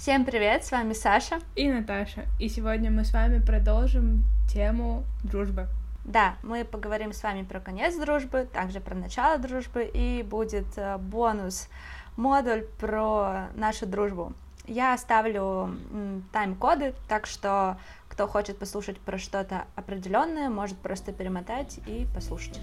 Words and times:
Всем 0.00 0.24
привет, 0.24 0.64
с 0.64 0.72
вами 0.72 0.94
Саша 0.94 1.40
и 1.54 1.70
Наташа, 1.70 2.24
и 2.38 2.48
сегодня 2.48 2.90
мы 2.90 3.04
с 3.04 3.12
вами 3.12 3.38
продолжим 3.38 4.24
тему 4.50 5.04
дружбы. 5.22 5.68
Да, 6.06 6.36
мы 6.42 6.64
поговорим 6.64 7.12
с 7.12 7.22
вами 7.22 7.42
про 7.42 7.60
конец 7.60 7.98
дружбы, 7.98 8.48
также 8.50 8.80
про 8.80 8.94
начало 8.94 9.36
дружбы, 9.36 9.84
и 9.84 10.22
будет 10.22 10.64
э, 10.76 10.96
бонус 10.96 11.68
модуль 12.16 12.64
про 12.78 13.48
нашу 13.54 13.84
дружбу. 13.84 14.32
Я 14.66 14.94
оставлю 14.94 15.76
тайм-коды, 16.32 16.94
так 17.06 17.26
что 17.26 17.76
кто 18.08 18.26
хочет 18.26 18.58
послушать 18.58 18.98
про 18.98 19.18
что-то 19.18 19.66
определенное, 19.76 20.48
может 20.48 20.78
просто 20.78 21.12
перемотать 21.12 21.78
и 21.86 22.06
послушать. 22.14 22.58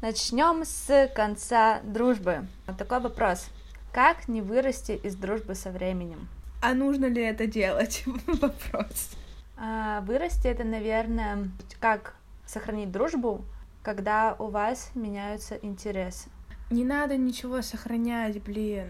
Начнем 0.00 0.64
с 0.64 1.10
конца 1.16 1.80
дружбы. 1.82 2.46
Вот 2.66 2.76
такой 2.76 3.00
вопрос. 3.00 3.48
Как 3.92 4.28
не 4.28 4.40
вырасти 4.40 4.92
из 4.92 5.16
дружбы 5.16 5.56
со 5.56 5.70
временем? 5.72 6.28
А 6.62 6.74
нужно 6.74 7.06
ли 7.06 7.22
это 7.22 7.46
делать? 7.46 8.04
Вопрос. 8.26 9.10
А, 9.56 10.02
вырасти 10.02 10.46
это, 10.46 10.62
наверное, 10.62 11.48
как 11.80 12.14
сохранить 12.46 12.92
дружбу, 12.92 13.44
когда 13.82 14.36
у 14.38 14.46
вас 14.46 14.90
меняются 14.94 15.56
интересы. 15.56 16.28
Не 16.70 16.84
надо 16.84 17.16
ничего 17.16 17.62
сохранять, 17.62 18.40
блин. 18.42 18.86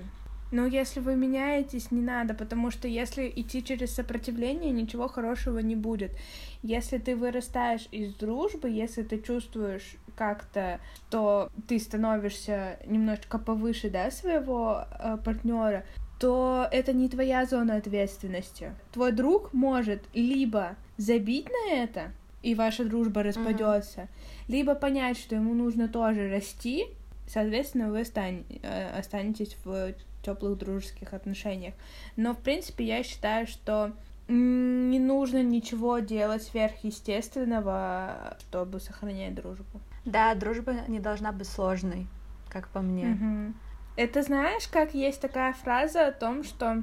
Но 0.56 0.65
если 0.65 1.01
вы 1.01 1.16
меняетесь, 1.16 1.91
не 1.91 2.01
надо, 2.01 2.33
потому 2.33 2.70
что 2.70 2.88
если 2.88 3.30
идти 3.37 3.62
через 3.62 3.91
сопротивление, 3.95 4.70
ничего 4.70 5.06
хорошего 5.06 5.59
не 5.59 5.77
будет. 5.77 6.12
Если 6.62 6.96
ты 6.96 7.15
вырастаешь 7.15 7.87
из 7.91 8.15
дружбы, 8.15 8.70
если 8.70 9.02
ты 9.02 9.20
чувствуешь 9.20 9.96
как-то, 10.16 10.80
то 11.10 11.51
ты 11.68 11.79
становишься 11.79 12.79
немножечко 12.87 13.38
повыше, 13.38 13.90
да, 13.90 14.10
своего 14.10 14.87
э, 14.99 15.18
партнера, 15.23 15.84
то 16.18 16.66
это 16.73 16.95
не 16.95 17.10
твоя 17.10 17.45
зона 17.45 17.77
ответственности. 17.77 18.73
Твой 18.95 19.12
друг 19.12 19.52
может 19.52 20.04
либо 20.15 20.77
забить 20.96 21.51
на 21.51 21.74
это, 21.74 22.12
и 22.43 22.54
ваша 22.54 22.87
дружба 22.87 23.23
распадется, 23.23 24.01
mm-hmm. 24.01 24.49
либо 24.49 24.74
понять, 24.74 25.18
что 25.18 25.34
ему 25.34 25.52
нужно 25.52 25.87
тоже 25.87 26.30
расти, 26.30 26.87
соответственно, 27.29 27.90
вы 27.90 28.01
остань, 28.01 28.45
э, 28.62 28.99
останетесь 28.99 29.54
в 29.62 29.93
теплых 30.27 30.59
дружеских 30.59 31.13
отношениях. 31.13 31.74
Но, 32.16 32.35
в 32.35 32.38
принципе, 32.38 32.85
я 32.85 33.02
считаю, 33.02 33.46
что 33.46 33.93
не 34.29 34.99
нужно 34.99 35.43
ничего 35.43 36.01
делать 36.01 36.43
сверхъестественного, 36.43 38.37
чтобы 38.41 38.80
сохранять 38.80 39.35
дружбу. 39.35 39.80
Да, 40.05 40.35
дружба 40.35 40.74
не 40.88 41.01
должна 41.01 41.33
быть 41.33 41.49
сложной, 41.49 42.07
как 42.49 42.68
по 42.68 42.80
мне. 42.80 43.13
Угу. 43.13 43.55
Это 43.96 44.23
знаешь, 44.23 44.66
как 44.68 44.95
есть 44.95 45.21
такая 45.21 45.52
фраза 45.52 46.09
о 46.09 46.13
том, 46.13 46.43
что 46.45 46.83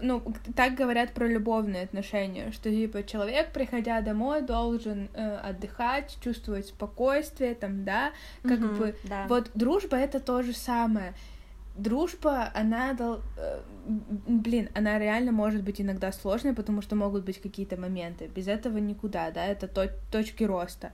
ну, 0.00 0.22
так 0.54 0.74
говорят 0.74 1.12
про 1.12 1.26
любовные 1.26 1.82
отношения, 1.82 2.52
что 2.52 2.70
типа 2.70 3.02
человек, 3.02 3.52
приходя 3.52 4.00
домой, 4.00 4.42
должен 4.42 5.08
э, 5.12 5.36
отдыхать, 5.38 6.16
чувствовать 6.22 6.68
спокойствие, 6.68 7.54
там, 7.54 7.84
да, 7.84 8.12
как 8.42 8.60
угу, 8.60 8.74
бы. 8.74 8.96
Да. 9.04 9.26
Вот 9.28 9.50
дружба 9.54 9.96
это 9.96 10.20
то 10.20 10.42
же 10.42 10.52
самое 10.52 11.14
дружба, 11.76 12.50
она. 12.54 12.96
Э, 13.36 13.60
блин, 14.26 14.68
она 14.74 14.98
реально 14.98 15.32
может 15.32 15.62
быть 15.62 15.80
иногда 15.80 16.12
сложной, 16.12 16.54
потому 16.54 16.82
что 16.82 16.96
могут 16.96 17.24
быть 17.24 17.40
какие-то 17.40 17.76
моменты. 17.76 18.28
Без 18.34 18.48
этого 18.48 18.78
никуда, 18.78 19.30
да, 19.30 19.44
это 19.44 19.68
то 19.68 19.90
точки 20.10 20.44
роста. 20.44 20.92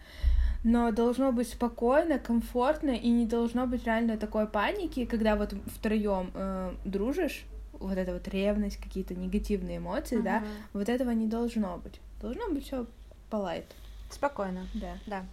Но 0.65 0.91
должно 0.91 1.33
быть 1.33 1.49
спокойно, 1.49 2.19
комфортно, 2.19 2.91
и 2.91 3.09
не 3.11 3.27
должно 3.27 3.67
быть 3.67 3.84
реально 3.84 4.17
такой 4.17 4.47
паники, 4.47 5.05
когда 5.05 5.37
вот 5.37 5.55
втроем 5.67 6.31
э, 6.34 6.72
дружишь, 6.84 7.45
вот 7.78 7.97
эта 7.97 8.12
вот 8.12 8.27
ревность, 8.28 8.77
какие-то 8.78 9.15
негативные 9.15 9.78
эмоции, 9.78 10.19
uh-huh. 10.19 10.22
да, 10.22 10.43
вот 10.72 10.89
этого 10.89 11.10
не 11.12 11.27
должно 11.27 11.78
быть. 11.78 12.00
Должно 12.21 12.49
быть 12.50 12.65
все 12.66 12.87
полайт. 13.31 13.66
Спокойно. 14.10 14.66
Да. 14.75 14.99
Да. 15.06 15.25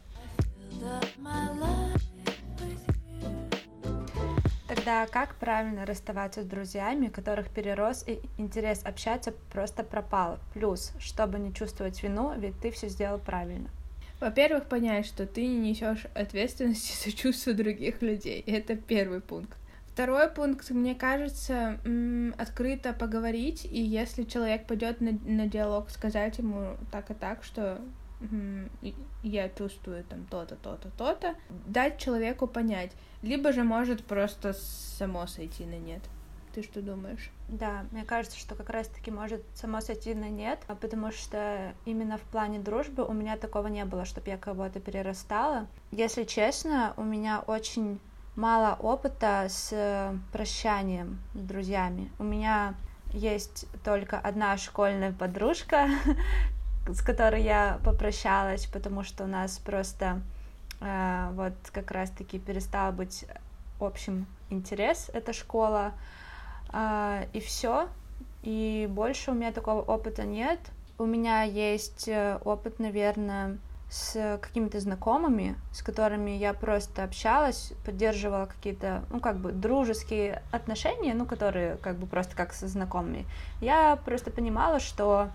Тогда 4.86 5.08
как 5.08 5.34
правильно 5.38 5.84
расставаться 5.84 6.44
с 6.44 6.46
друзьями, 6.46 7.08
которых 7.08 7.50
перерос 7.50 8.04
и 8.06 8.20
интерес 8.38 8.84
общаться 8.86 9.34
просто 9.52 9.84
пропал? 9.84 10.38
Плюс, 10.54 10.92
чтобы 11.00 11.40
не 11.40 11.52
чувствовать 11.56 12.04
вину, 12.04 12.32
ведь 12.38 12.60
ты 12.60 12.70
все 12.70 12.88
сделал 12.88 13.18
правильно. 13.18 13.72
Во-первых, 14.20 14.68
понять, 14.68 15.08
что 15.08 15.26
ты 15.26 15.48
не 15.48 15.72
несешь 15.72 16.06
ответственности 16.14 17.04
за 17.04 17.18
чувства 17.18 17.54
других 17.54 18.04
людей. 18.04 18.44
Это 18.46 18.76
первый 18.76 19.22
пункт. 19.22 19.58
Второй 19.88 20.30
пункт, 20.30 20.70
мне 20.70 20.94
кажется, 20.94 21.80
открыто 22.38 22.94
поговорить, 22.94 23.66
и 23.66 23.82
если 23.82 24.22
человек 24.22 24.68
пойдет 24.68 25.02
на, 25.02 25.14
на 25.26 25.48
диалог, 25.48 25.90
сказать 25.90 26.38
ему 26.38 26.78
так 26.92 27.10
и 27.10 27.16
так, 27.16 27.44
что 27.44 27.82
я 29.24 29.50
чувствую 29.50 30.04
там 30.04 30.26
то-то, 30.26 30.56
то-то, 30.56 30.90
то-то, 30.98 31.36
дать 31.50 32.00
человеку 32.00 32.48
понять. 32.48 32.92
Либо 33.22 33.52
же 33.52 33.64
может 33.64 34.04
просто 34.06 34.54
само 34.54 35.28
сойти 35.28 35.66
на 35.66 35.78
нет. 35.78 36.02
Ты 36.54 36.64
что 36.64 36.82
думаешь? 36.82 37.32
Да, 37.50 37.86
мне 37.92 38.06
кажется, 38.06 38.40
что 38.40 38.56
как 38.56 38.70
раз-таки 38.70 39.12
может 39.12 39.44
само 39.56 39.82
сойти 39.82 40.14
на 40.14 40.30
нет, 40.30 40.60
потому 40.80 41.12
что 41.12 41.74
именно 41.84 42.18
в 42.18 42.22
плане 42.22 42.60
дружбы 42.60 43.04
у 43.04 43.12
меня 43.12 43.36
такого 43.36 43.68
не 43.68 43.84
было, 43.84 44.06
чтобы 44.06 44.30
я 44.30 44.38
кого-то 44.38 44.80
перерастала. 44.80 45.68
Если 45.92 46.24
честно, 46.24 46.94
у 46.96 47.04
меня 47.04 47.44
очень 47.46 48.00
мало 48.38 48.78
опыта 48.80 49.48
с 49.50 50.18
прощанием 50.32 51.20
с 51.34 51.40
друзьями. 51.40 52.10
У 52.20 52.24
меня 52.24 52.76
есть 53.12 53.66
только 53.84 54.18
одна 54.18 54.56
школьная 54.58 55.12
подружка, 55.12 55.90
с 56.88 57.02
которой 57.02 57.42
я 57.42 57.80
попрощалась, 57.84 58.66
потому 58.68 59.04
что 59.04 59.24
у 59.24 59.28
нас 59.28 59.58
просто 59.60 60.22
э, 60.82 61.30
вот 61.34 61.54
как 61.72 61.92
раз-таки 61.92 62.40
перестал 62.40 62.92
быть 62.92 63.26
общим 63.80 64.28
интерес 64.50 65.10
эта 65.14 65.34
школа, 65.34 65.94
э, 66.72 67.26
и 67.34 67.40
все. 67.40 67.88
И 68.44 68.88
больше 68.90 69.32
у 69.32 69.34
меня 69.34 69.52
такого 69.52 69.82
опыта 69.82 70.24
нет. 70.24 70.60
У 70.98 71.06
меня 71.06 71.44
есть 71.44 72.08
э, 72.08 72.40
опыт, 72.46 72.80
наверное, 72.80 73.58
с 73.90 74.40
какими-то 74.42 74.80
знакомыми, 74.80 75.56
с 75.72 75.82
которыми 75.82 76.32
я 76.32 76.54
просто 76.54 77.04
общалась, 77.04 77.74
поддерживала 77.86 78.46
какие-то, 78.46 79.04
ну, 79.10 79.20
как 79.20 79.38
бы, 79.38 79.52
дружеские 79.52 80.42
отношения, 80.52 81.14
ну, 81.14 81.26
которые, 81.26 81.78
как 81.78 81.98
бы, 81.98 82.08
просто 82.08 82.36
как 82.36 82.54
со 82.54 82.68
знакомыми. 82.68 83.26
Я 83.62 83.98
просто 84.04 84.32
понимала, 84.32 84.80
что 84.80 85.30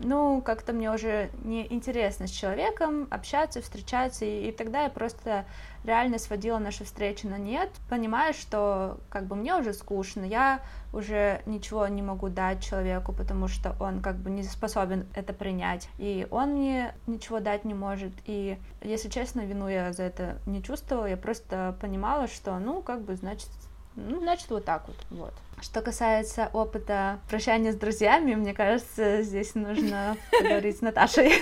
ну, 0.00 0.42
как-то 0.42 0.72
мне 0.72 0.90
уже 0.90 1.30
не 1.44 1.66
интересно 1.72 2.26
с 2.26 2.30
человеком 2.30 3.06
общаться, 3.10 3.62
встречаться, 3.62 4.24
и, 4.24 4.48
и 4.48 4.52
тогда 4.52 4.84
я 4.84 4.90
просто 4.90 5.44
реально 5.84 6.18
сводила 6.18 6.58
наши 6.58 6.84
встречи 6.84 7.26
на 7.26 7.38
нет, 7.38 7.70
понимая, 7.88 8.32
что 8.32 8.98
как 9.08 9.26
бы 9.26 9.36
мне 9.36 9.54
уже 9.54 9.72
скучно, 9.72 10.24
я 10.24 10.60
уже 10.92 11.42
ничего 11.46 11.86
не 11.88 12.02
могу 12.02 12.28
дать 12.28 12.62
человеку, 12.62 13.12
потому 13.12 13.48
что 13.48 13.76
он 13.80 14.00
как 14.00 14.16
бы 14.16 14.30
не 14.30 14.42
способен 14.42 15.06
это 15.14 15.32
принять, 15.32 15.88
и 15.98 16.26
он 16.30 16.50
мне 16.50 16.94
ничего 17.06 17.40
дать 17.40 17.64
не 17.64 17.74
может, 17.74 18.12
и, 18.26 18.58
если 18.82 19.08
честно, 19.08 19.40
вину 19.40 19.68
я 19.68 19.92
за 19.92 20.04
это 20.04 20.38
не 20.46 20.62
чувствовала, 20.62 21.06
я 21.06 21.16
просто 21.16 21.76
понимала, 21.80 22.26
что, 22.26 22.58
ну, 22.58 22.82
как 22.82 23.02
бы, 23.02 23.16
значит, 23.16 23.50
ну, 23.94 24.20
значит, 24.20 24.48
вот 24.50 24.64
так 24.64 24.86
вот, 24.88 24.96
вот. 25.10 25.34
Что 25.60 25.82
касается 25.82 26.50
опыта 26.52 27.20
прощания 27.28 27.72
с 27.72 27.76
друзьями, 27.76 28.34
мне 28.34 28.54
кажется, 28.54 29.22
здесь 29.22 29.54
нужно 29.54 30.16
поговорить 30.30 30.78
с 30.78 30.80
Наташей. 30.80 31.32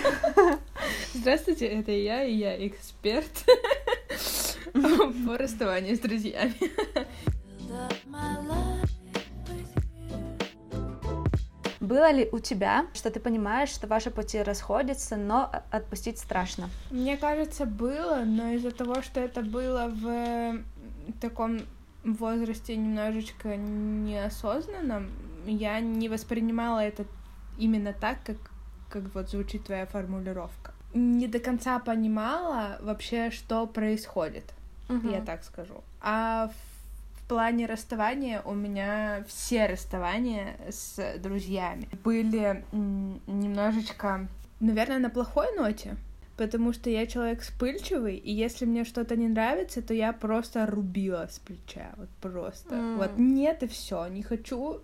Здравствуйте, 1.15 1.67
это 1.67 1.93
я, 1.93 2.25
и 2.25 2.35
я 2.35 2.67
эксперт 2.67 3.45
по 4.73 5.39
расставанию 5.39 5.97
с 5.97 6.01
друзьями. 6.01 6.55
Было 11.81 12.13
ли 12.13 12.29
у 12.31 12.39
тебя, 12.39 12.87
что 12.95 13.11
ты 13.11 13.21
понимаешь, 13.21 13.71
что 13.71 13.87
ваши 13.87 14.11
пути 14.11 14.43
расходятся, 14.43 15.17
но 15.17 15.51
отпустить 15.71 16.19
страшно? 16.19 16.69
Мне 16.91 17.17
кажется, 17.17 17.65
было, 17.65 18.23
но 18.25 18.53
из-за 18.53 18.71
того, 18.71 19.03
что 19.03 19.19
это 19.21 19.41
было 19.41 19.91
в 19.93 20.63
таком 21.21 21.63
возрасте 22.05 22.77
немножечко 22.77 23.57
неосознанном, 23.57 25.11
я 25.47 25.81
не 25.81 26.09
воспринимала 26.09 26.81
это 26.81 27.05
именно 27.59 27.93
так, 27.93 28.19
как, 28.25 28.37
как 28.89 29.15
вот 29.15 29.31
звучит 29.31 29.65
твоя 29.65 29.87
формулировка. 29.87 30.73
Не 30.95 31.29
до 31.29 31.39
конца 31.39 31.79
понимала 31.79 32.79
вообще, 32.81 33.31
что 33.31 33.67
происходит, 33.67 34.53
угу. 34.89 35.09
я 35.09 35.21
так 35.21 35.45
скажу. 35.45 35.83
А 36.01 36.49
в, 36.49 37.21
в 37.21 37.29
плане 37.29 37.67
расставания 37.67 38.43
у 38.43 38.55
меня 38.55 39.25
все 39.29 39.67
расставания 39.67 40.57
с 40.69 41.19
друзьями 41.19 41.89
были 42.03 42.65
немножечко 42.73 44.29
наверное, 44.61 44.99
на 44.99 45.11
плохой 45.11 45.55
ноте, 45.57 45.97
потому 46.41 46.73
что 46.73 46.89
я 46.89 47.07
человек 47.07 47.43
вспыльчивый, 47.43 48.17
и 48.17 48.33
если 48.33 48.65
мне 48.65 48.85
что-то 48.85 49.15
не 49.15 49.29
нравится, 49.29 49.83
то 49.83 49.93
я 49.93 50.15
просто 50.15 50.65
рубила 50.65 51.29
с 51.31 51.39
плеча, 51.39 51.91
вот 51.99 52.09
просто. 52.23 52.77
Mm. 52.77 52.97
Вот 52.97 53.19
нет 53.19 53.63
и 53.63 53.67
все, 53.67 54.07
не 54.07 54.23
хочу 54.23 54.81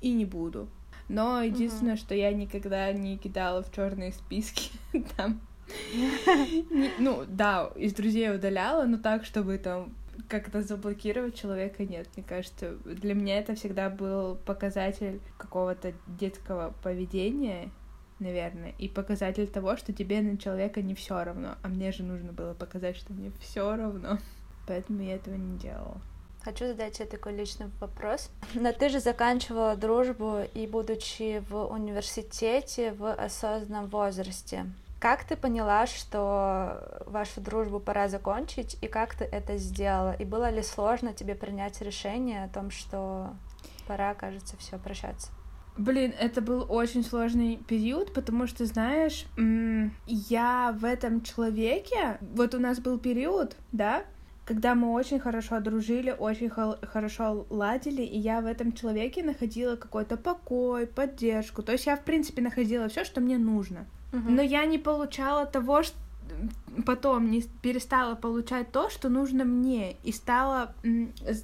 и 0.00 0.12
не 0.12 0.24
буду. 0.24 0.68
Но 1.08 1.42
единственное, 1.42 1.94
mm-hmm. 1.94 1.98
что 1.98 2.14
я 2.14 2.32
никогда 2.32 2.92
не 2.92 3.18
кидала 3.18 3.64
в 3.64 3.74
черные 3.74 4.12
списки 4.12 4.70
там. 5.16 5.40
Ну, 7.00 7.24
да, 7.26 7.72
из 7.74 7.92
друзей 7.92 8.32
удаляла, 8.32 8.84
но 8.84 8.96
так, 8.96 9.24
чтобы 9.24 9.58
там 9.58 9.92
как-то 10.28 10.62
заблокировать 10.62 11.34
человека 11.34 11.84
нет. 11.84 12.06
Мне 12.14 12.24
кажется, 12.24 12.76
для 12.84 13.14
меня 13.14 13.40
это 13.40 13.56
всегда 13.56 13.90
был 13.90 14.36
показатель 14.36 15.20
какого-то 15.38 15.92
детского 16.06 16.72
поведения, 16.84 17.70
наверное, 18.20 18.74
и 18.78 18.88
показатель 18.88 19.48
того, 19.48 19.76
что 19.76 19.92
тебе 19.92 20.20
на 20.20 20.38
человека 20.38 20.82
не 20.82 20.94
все 20.94 21.22
равно. 21.24 21.56
А 21.62 21.68
мне 21.68 21.92
же 21.92 22.02
нужно 22.02 22.32
было 22.32 22.54
показать, 22.54 22.96
что 22.96 23.12
мне 23.12 23.32
все 23.40 23.74
равно. 23.74 24.18
Поэтому 24.66 25.02
я 25.02 25.16
этого 25.16 25.34
не 25.34 25.58
делала. 25.58 26.00
Хочу 26.42 26.66
задать 26.66 26.94
тебе 26.94 27.06
такой 27.06 27.34
личный 27.34 27.70
вопрос. 27.80 28.30
Но 28.54 28.72
ты 28.72 28.88
же 28.88 29.00
заканчивала 29.00 29.76
дружбу 29.76 30.40
и 30.54 30.66
будучи 30.66 31.44
в 31.50 31.66
университете 31.66 32.92
в 32.92 33.12
осознанном 33.12 33.88
возрасте. 33.88 34.66
Как 35.00 35.24
ты 35.24 35.36
поняла, 35.36 35.86
что 35.86 37.02
вашу 37.06 37.40
дружбу 37.40 37.80
пора 37.80 38.08
закончить, 38.08 38.76
и 38.82 38.86
как 38.86 39.14
ты 39.14 39.24
это 39.24 39.56
сделала? 39.56 40.12
И 40.14 40.24
было 40.24 40.50
ли 40.50 40.62
сложно 40.62 41.14
тебе 41.14 41.34
принять 41.34 41.80
решение 41.80 42.44
о 42.44 42.48
том, 42.48 42.70
что 42.70 43.34
пора, 43.86 44.14
кажется, 44.14 44.56
все 44.58 44.78
прощаться? 44.78 45.30
Блин, 45.80 46.12
это 46.20 46.42
был 46.42 46.66
очень 46.68 47.02
сложный 47.02 47.56
период, 47.56 48.12
потому 48.12 48.46
что, 48.46 48.66
знаешь, 48.66 49.24
я 50.06 50.76
в 50.78 50.84
этом 50.84 51.22
человеке, 51.22 52.18
вот 52.34 52.54
у 52.54 52.58
нас 52.58 52.80
был 52.80 52.98
период, 52.98 53.56
да, 53.72 54.04
когда 54.44 54.74
мы 54.74 54.92
очень 54.92 55.18
хорошо 55.18 55.58
дружили, 55.60 56.14
очень 56.18 56.50
хорошо 56.50 57.46
ладили, 57.48 58.02
и 58.02 58.18
я 58.18 58.42
в 58.42 58.46
этом 58.46 58.72
человеке 58.72 59.22
находила 59.22 59.76
какой-то 59.76 60.18
покой, 60.18 60.86
поддержку. 60.86 61.62
То 61.62 61.72
есть 61.72 61.86
я, 61.86 61.96
в 61.96 62.04
принципе, 62.04 62.42
находила 62.42 62.88
все, 62.88 63.02
что 63.02 63.22
мне 63.22 63.38
нужно. 63.38 63.86
Но 64.12 64.42
я 64.42 64.66
не 64.66 64.76
получала 64.76 65.46
того, 65.46 65.82
что 65.82 65.96
потом 66.84 67.30
не 67.30 67.42
перестала 67.62 68.16
получать 68.16 68.70
то, 68.70 68.90
что 68.90 69.08
нужно 69.08 69.44
мне, 69.44 69.96
и 70.04 70.12
стала, 70.12 70.74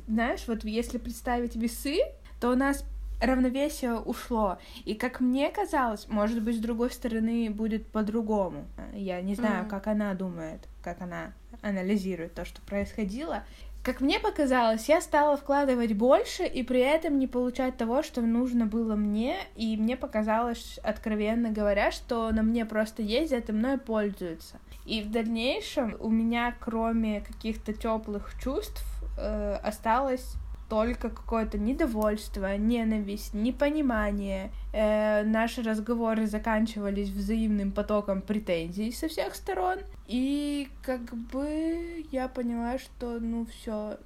знаешь, 0.07 0.45
вот 0.47 0.63
если 0.65 0.99
представить 0.99 1.57
весы, 1.57 2.01
то 2.39 2.51
у 2.51 2.55
нас 2.55 2.85
равновесие 3.21 3.95
ушло. 3.95 4.59
И 4.85 4.95
как 4.95 5.21
мне 5.21 5.51
казалось, 5.51 6.07
может 6.09 6.43
быть, 6.43 6.57
с 6.57 6.61
другой 6.61 6.91
стороны 6.91 7.51
будет 7.51 7.87
по-другому. 7.87 8.67
Я 8.93 9.21
не 9.21 9.35
знаю, 9.35 9.65
mm. 9.65 9.69
как 9.69 9.87
она 9.87 10.15
думает, 10.15 10.69
как 10.83 11.01
она 11.01 11.33
анализирует 11.63 12.35
то, 12.35 12.45
что 12.45 12.61
происходило. 12.63 13.45
Как 13.87 14.01
мне 14.01 14.19
показалось, 14.19 14.89
я 14.89 15.01
стала 15.01 15.37
вкладывать 15.37 15.93
больше 15.93 16.45
и 16.45 16.65
при 16.65 16.81
этом 16.81 17.21
не 17.21 17.29
получать 17.29 17.77
того, 17.77 18.03
что 18.03 18.21
нужно 18.21 18.67
было 18.67 18.97
мне, 18.97 19.37
и 19.55 19.77
мне 19.77 19.97
показалось, 19.97 20.81
откровенно 20.83 21.51
говоря, 21.51 21.93
что 21.93 22.33
на 22.33 22.43
мне 22.43 22.67
просто 22.67 23.03
ездят 23.03 23.49
и 23.49 23.53
мной 23.53 23.79
пользуются. 23.79 24.57
И 24.87 25.03
в 25.03 25.13
дальнейшем 25.13 25.97
у 26.01 26.09
меня, 26.09 26.57
кроме 26.59 27.21
каких-то 27.21 27.73
теплых 27.73 28.33
чувств, 28.43 28.85
э, 29.19 29.59
осталось 29.63 30.35
только 30.69 31.11
какое-то 31.11 31.59
недовольство, 31.59 32.57
ненависть, 32.57 33.35
непонимание. 33.35 34.51
Э, 34.73 35.23
наши 35.25 35.63
разговоры 35.63 36.27
заканчивались 36.27 37.11
взаимным 37.11 37.73
потоком 37.73 38.21
претензий 38.21 38.93
со 38.93 39.09
всех 39.09 39.35
сторон. 39.35 39.79
И 40.07 40.69
как 40.83 41.03
бы 41.15 42.05
я 42.11 42.29
поняла, 42.29 42.79
что 42.79 43.21
ну 43.21 43.47
все, 43.47 43.99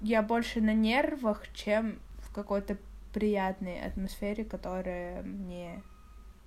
я 0.00 0.22
больше 0.22 0.60
на 0.60 0.74
нервах, 0.74 1.44
чем 1.54 1.98
в 2.18 2.32
какой-то 2.34 2.76
приятной 3.12 3.80
атмосфере, 3.80 4.44
которая 4.44 5.22
мне 5.22 5.82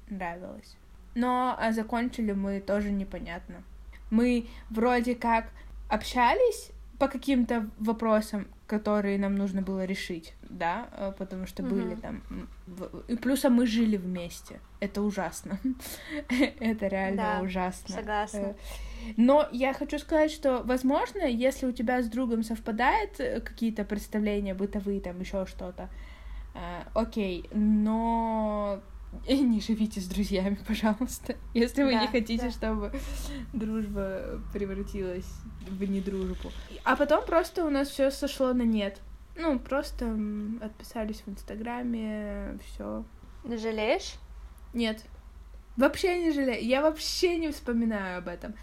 нравилась. 0.10 0.78
Но 1.16 1.56
а 1.58 1.72
закончили 1.72 2.34
мы 2.34 2.60
тоже 2.60 2.92
непонятно. 2.92 3.64
Мы 4.12 4.48
вроде 4.70 5.16
как 5.16 5.50
общались 5.90 6.72
по 7.00 7.08
каким-то 7.08 7.70
вопросам, 7.80 8.48
которые 8.70 9.18
нам 9.18 9.36
нужно 9.36 9.62
было 9.64 9.84
решить, 9.86 10.36
да, 10.44 10.88
э, 10.92 11.12
потому 11.18 11.48
что 11.48 11.64
mm-hmm. 11.64 11.70
были 11.70 11.96
там... 11.96 12.22
И 13.08 13.16
плюсом 13.16 13.54
мы 13.54 13.66
жили 13.66 13.98
вместе. 13.98 14.60
Это 14.80 15.02
ужасно. 15.02 15.60
Это 16.60 16.88
реально 16.88 17.24
да, 17.24 17.42
ужасно. 17.42 17.96
Согласна. 17.96 18.38
Э, 18.38 18.54
но 19.18 19.48
я 19.52 19.74
хочу 19.74 19.98
сказать, 19.98 20.32
что, 20.32 20.62
возможно, 20.64 21.24
если 21.24 21.66
у 21.66 21.72
тебя 21.72 22.04
с 22.04 22.08
другом 22.08 22.44
совпадает 22.44 23.20
э, 23.20 23.42
какие-то 23.42 23.84
представления 23.84 24.54
бытовые, 24.54 25.02
там 25.02 25.20
еще 25.20 25.48
что-то, 25.48 25.90
окей, 26.94 27.50
но 27.54 28.82
не 29.28 29.62
живите 29.62 30.00
с 30.02 30.06
друзьями, 30.06 30.58
пожалуйста. 30.68 31.36
Если 31.54 31.84
вы 31.84 31.92
да, 31.92 32.02
не 32.02 32.08
хотите, 32.08 32.46
да. 32.46 32.52
чтобы 32.52 32.92
дружба 33.54 34.42
превратилась 34.54 35.30
в 35.68 35.84
недружбу. 35.84 36.52
А 36.84 36.96
потом 36.96 37.26
просто 37.26 37.66
у 37.66 37.70
нас 37.70 37.90
все 37.90 38.12
сошло 38.12 38.54
на 38.54 38.64
нет. 38.64 39.02
Ну, 39.36 39.58
просто 39.60 40.18
отписались 40.62 41.22
в 41.26 41.30
Инстаграме, 41.30 42.60
все. 42.66 43.06
Жалеешь? 43.46 44.16
Нет. 44.74 45.04
Вообще 45.78 46.22
не 46.22 46.32
жалею. 46.32 46.64
Я 46.66 46.82
вообще 46.82 47.38
не 47.38 47.52
вспоминаю 47.52 48.18
об 48.18 48.28
этом. 48.28 48.54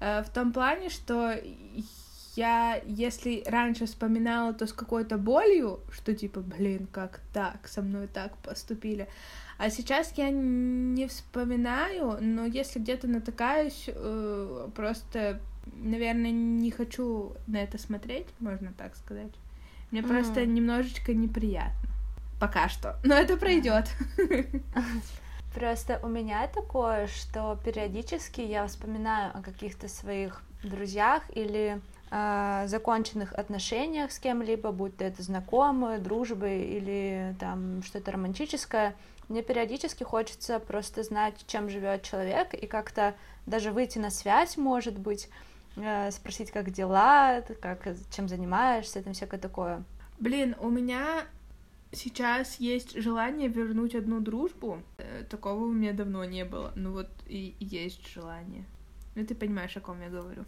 Э, 0.00 0.22
в 0.22 0.30
том 0.30 0.52
плане, 0.52 0.88
что 0.88 1.38
я, 2.34 2.82
если 2.86 3.42
раньше 3.46 3.86
вспоминала, 3.86 4.52
то 4.52 4.66
с 4.66 4.72
какой-то 4.72 5.16
болью, 5.16 5.80
что 5.92 6.14
типа, 6.14 6.40
блин, 6.40 6.86
как 6.90 7.20
так, 7.32 7.68
со 7.68 7.82
мной 7.82 8.08
так 8.08 8.36
поступили. 8.38 9.08
А 9.58 9.70
сейчас 9.70 10.12
я 10.16 10.30
не 10.30 11.06
вспоминаю, 11.06 12.18
но 12.20 12.44
если 12.44 12.78
где-то 12.78 13.06
натыкаюсь, 13.06 13.84
э, 13.88 14.68
просто, 14.74 15.40
наверное, 15.72 16.30
не 16.30 16.70
хочу 16.70 17.32
на 17.46 17.56
это 17.56 17.78
смотреть, 17.78 18.26
можно 18.38 18.72
так 18.76 18.96
сказать. 18.96 19.32
Мне 19.90 20.02
mm. 20.02 20.08
просто 20.08 20.44
немножечко 20.44 21.14
неприятно. 21.14 21.88
Пока 22.38 22.68
что. 22.68 22.98
Но 23.02 23.14
это 23.14 23.36
пройдет. 23.36 23.86
Просто 25.54 25.98
у 26.02 26.08
меня 26.08 26.46
такое, 26.48 27.06
что 27.06 27.58
периодически 27.64 28.42
я 28.42 28.66
вспоминаю 28.66 29.32
о 29.34 29.40
каких-то 29.40 29.88
своих 29.88 30.42
друзьях 30.62 31.22
или 31.34 31.80
э, 32.10 32.64
законченных 32.66 33.32
отношениях 33.32 34.12
с 34.12 34.18
кем-либо, 34.18 34.70
будь 34.70 34.98
то 34.98 35.04
это 35.04 35.22
знакомые, 35.22 35.98
дружбы 35.98 36.50
или 36.50 37.34
там 37.40 37.82
что-то 37.82 38.12
романтическое, 38.12 38.94
мне 39.28 39.42
периодически 39.42 40.04
хочется 40.04 40.58
просто 40.58 41.02
знать, 41.02 41.44
чем 41.46 41.68
живет 41.68 42.02
человек, 42.02 42.54
и 42.54 42.66
как-то 42.66 43.14
даже 43.46 43.72
выйти 43.72 43.98
на 43.98 44.10
связь, 44.10 44.56
может 44.56 44.98
быть, 44.98 45.28
э, 45.76 46.10
спросить, 46.10 46.50
как 46.50 46.70
дела, 46.70 47.42
как, 47.60 47.86
чем 48.10 48.28
занимаешься, 48.28 49.02
там 49.02 49.12
всякое 49.12 49.40
такое. 49.40 49.84
Блин, 50.18 50.56
у 50.60 50.70
меня 50.70 51.26
сейчас 51.92 52.56
есть 52.60 53.00
желание 53.00 53.48
вернуть 53.48 53.94
одну 53.94 54.20
дружбу. 54.20 54.82
Э, 54.98 55.24
такого 55.28 55.64
у 55.64 55.72
меня 55.72 55.92
давно 55.92 56.24
не 56.24 56.44
было. 56.44 56.72
Ну 56.74 56.92
вот 56.92 57.10
и 57.26 57.56
есть 57.60 58.06
желание. 58.08 58.64
Ну 59.14 59.26
ты 59.26 59.34
понимаешь, 59.34 59.76
о 59.76 59.80
ком 59.80 60.00
я 60.00 60.08
говорю. 60.08 60.44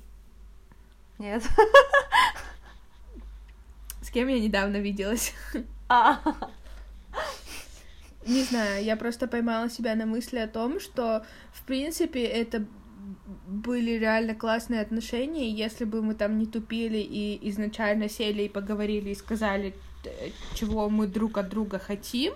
Нет. 1.18 1.42
С 4.02 4.10
кем 4.10 4.28
я 4.28 4.38
недавно 4.40 4.76
виделась. 4.76 5.34
А. 5.90 6.20
Не 8.28 8.42
знаю, 8.44 8.84
я 8.84 8.96
просто 8.96 9.26
поймала 9.26 9.70
себя 9.70 9.94
на 9.94 10.04
мысли 10.04 10.38
о 10.38 10.48
том, 10.48 10.80
что, 10.80 11.24
в 11.52 11.62
принципе, 11.62 12.24
это 12.24 12.64
были 13.46 13.92
реально 13.92 14.34
классные 14.34 14.82
отношения, 14.82 15.48
и 15.48 15.54
если 15.54 15.84
бы 15.84 16.02
мы 16.02 16.14
там 16.14 16.38
не 16.38 16.46
тупили 16.46 16.98
и 16.98 17.38
изначально 17.50 18.08
сели 18.08 18.42
и 18.42 18.48
поговорили 18.48 19.10
и 19.10 19.14
сказали, 19.14 19.74
э, 20.04 20.30
чего 20.54 20.90
мы 20.90 21.06
друг 21.06 21.38
от 21.38 21.48
друга 21.48 21.78
хотим, 21.78 22.34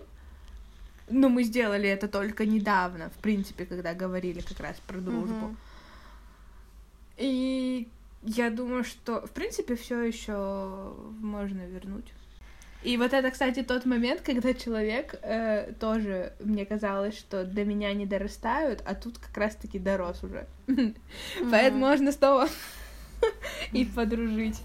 но 1.10 1.28
мы 1.28 1.44
сделали 1.44 1.88
это 1.88 2.08
только 2.08 2.46
недавно, 2.46 3.10
в 3.10 3.20
принципе, 3.22 3.66
когда 3.66 3.92
говорили 3.92 4.40
как 4.40 4.60
раз 4.60 4.76
про 4.86 4.98
дружбу. 4.98 5.46
Mm-hmm. 5.46 5.56
И 7.18 7.88
я 8.22 8.50
думаю, 8.50 8.84
что, 8.84 9.26
в 9.26 9.30
принципе, 9.30 9.76
все 9.76 10.02
еще 10.02 10.94
можно 11.20 11.60
вернуть. 11.66 12.12
И 12.84 12.96
вот 12.96 13.12
это, 13.12 13.30
кстати, 13.30 13.62
тот 13.62 13.84
момент, 13.86 14.22
когда 14.22 14.54
человек 14.54 15.14
э, 15.22 15.72
тоже, 15.78 16.32
мне 16.40 16.66
казалось, 16.66 17.16
что 17.16 17.44
до 17.44 17.64
меня 17.64 17.94
не 17.94 18.06
дорастают, 18.06 18.82
а 18.84 18.94
тут 18.96 19.18
как 19.18 19.36
раз-таки 19.36 19.78
дорос 19.78 20.24
уже. 20.24 20.46
Поэтому 21.50 21.86
можно 21.86 22.10
снова 22.10 22.48
и 23.72 23.84
подружить. 23.84 24.60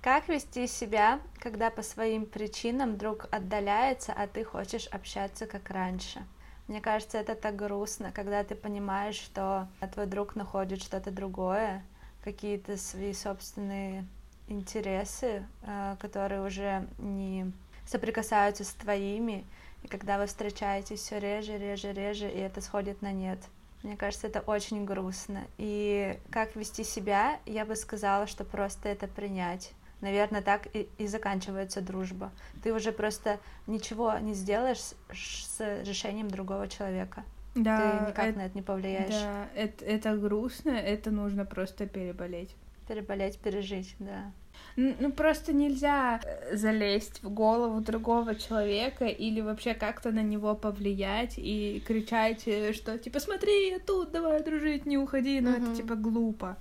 Как 0.00 0.28
вести 0.28 0.66
себя, 0.66 1.20
когда 1.38 1.70
по 1.70 1.82
своим 1.82 2.26
причинам 2.26 2.96
друг 2.96 3.26
отдаляется, 3.30 4.12
а 4.16 4.26
ты 4.26 4.44
хочешь 4.44 4.86
общаться 4.86 5.46
как 5.46 5.70
раньше? 5.70 6.22
Мне 6.66 6.80
кажется, 6.80 7.18
это 7.18 7.34
так 7.34 7.56
грустно, 7.56 8.10
когда 8.14 8.42
ты 8.42 8.54
понимаешь, 8.54 9.16
что 9.16 9.68
твой 9.92 10.06
друг 10.06 10.34
находит 10.34 10.82
что-то 10.82 11.10
другое, 11.10 11.82
какие-то 12.24 12.78
свои 12.78 13.12
собственные 13.12 14.06
интересы, 14.48 15.46
э, 15.62 15.96
которые 16.00 16.42
уже 16.42 16.88
не 16.98 17.52
соприкасаются 17.86 18.64
с 18.64 18.72
твоими, 18.72 19.44
и 19.82 19.88
когда 19.88 20.18
вы 20.18 20.26
встречаетесь 20.26 21.00
все 21.00 21.20
реже, 21.20 21.58
реже, 21.58 21.92
реже, 21.92 22.28
и 22.30 22.38
это 22.38 22.62
сходит 22.62 23.02
на 23.02 23.12
нет. 23.12 23.38
Мне 23.82 23.98
кажется, 23.98 24.26
это 24.26 24.40
очень 24.40 24.86
грустно. 24.86 25.44
И 25.58 26.18
как 26.30 26.56
вести 26.56 26.84
себя, 26.84 27.38
я 27.44 27.66
бы 27.66 27.76
сказала, 27.76 28.26
что 28.26 28.44
просто 28.44 28.88
это 28.88 29.06
принять 29.06 29.72
наверное, 30.04 30.42
так 30.42 30.68
и, 30.74 30.86
и 30.98 31.06
заканчивается 31.06 31.80
дружба. 31.80 32.30
Ты 32.62 32.74
уже 32.74 32.92
просто 32.92 33.40
ничего 33.66 34.12
не 34.18 34.34
сделаешь 34.34 34.78
с, 34.78 34.94
с 35.10 35.82
решением 35.82 36.28
другого 36.28 36.68
человека. 36.68 37.24
Да, 37.54 37.98
ты 38.04 38.10
никак 38.10 38.26
это, 38.26 38.38
на 38.38 38.46
это 38.46 38.56
не 38.56 38.62
повлияешь. 38.62 39.10
Да, 39.10 39.48
это, 39.54 39.84
это 39.84 40.16
грустно, 40.16 40.70
это 40.70 41.10
нужно 41.10 41.44
просто 41.44 41.86
переболеть. 41.86 42.54
Переболеть, 42.88 43.38
пережить, 43.38 43.96
да. 43.98 44.32
Ну, 44.76 45.12
просто 45.12 45.52
нельзя 45.52 46.20
э, 46.24 46.56
залезть 46.56 47.22
в 47.22 47.30
голову 47.30 47.80
другого 47.80 48.34
человека 48.34 49.06
или 49.06 49.40
вообще 49.40 49.74
как-то 49.74 50.10
на 50.10 50.22
него 50.22 50.54
повлиять 50.54 51.34
и 51.36 51.82
кричать, 51.86 52.42
э, 52.46 52.72
что 52.72 52.98
типа 52.98 53.20
смотри, 53.20 53.70
я 53.70 53.78
тут, 53.78 54.10
давай 54.10 54.42
дружить, 54.42 54.84
не 54.84 54.98
уходи, 54.98 55.40
ну 55.40 55.50
uh-huh. 55.50 55.62
это 55.62 55.76
типа 55.76 55.94
глупо 55.94 56.56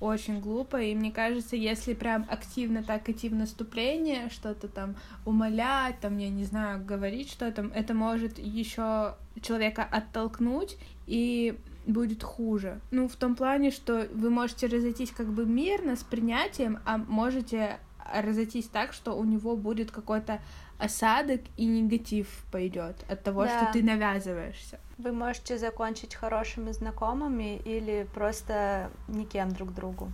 очень 0.00 0.40
глупо, 0.40 0.80
и 0.80 0.94
мне 0.94 1.10
кажется, 1.10 1.56
если 1.56 1.94
прям 1.94 2.26
активно 2.28 2.82
так 2.82 3.08
идти 3.08 3.28
в 3.28 3.34
наступление, 3.34 4.30
что-то 4.30 4.68
там 4.68 4.94
умолять, 5.24 5.98
там, 6.00 6.18
я 6.18 6.28
не 6.28 6.44
знаю, 6.44 6.84
говорить 6.84 7.30
что-то, 7.30 7.70
это 7.74 7.94
может 7.94 8.38
еще 8.38 9.16
человека 9.42 9.86
оттолкнуть, 9.90 10.76
и 11.06 11.58
будет 11.86 12.22
хуже. 12.22 12.80
Ну, 12.90 13.08
в 13.08 13.16
том 13.16 13.34
плане, 13.34 13.70
что 13.70 14.06
вы 14.12 14.30
можете 14.30 14.66
разойтись 14.66 15.10
как 15.10 15.26
бы 15.26 15.46
мирно 15.46 15.96
с 15.96 16.04
принятием, 16.04 16.78
а 16.84 16.98
можете 16.98 17.78
разойтись 18.12 18.66
так, 18.66 18.92
что 18.92 19.12
у 19.12 19.24
него 19.24 19.56
будет 19.56 19.90
какой-то 19.90 20.40
осадок 20.78 21.40
и 21.56 21.66
негатив 21.66 22.44
пойдет 22.50 22.96
от 23.08 23.22
того, 23.22 23.44
да. 23.44 23.62
что 23.62 23.72
ты 23.72 23.82
навязываешься. 23.82 24.78
Вы 24.96 25.12
можете 25.12 25.58
закончить 25.58 26.14
хорошими 26.14 26.72
знакомыми 26.72 27.56
или 27.64 28.08
просто 28.14 28.90
никем 29.08 29.50
друг 29.50 29.74
другу. 29.74 30.10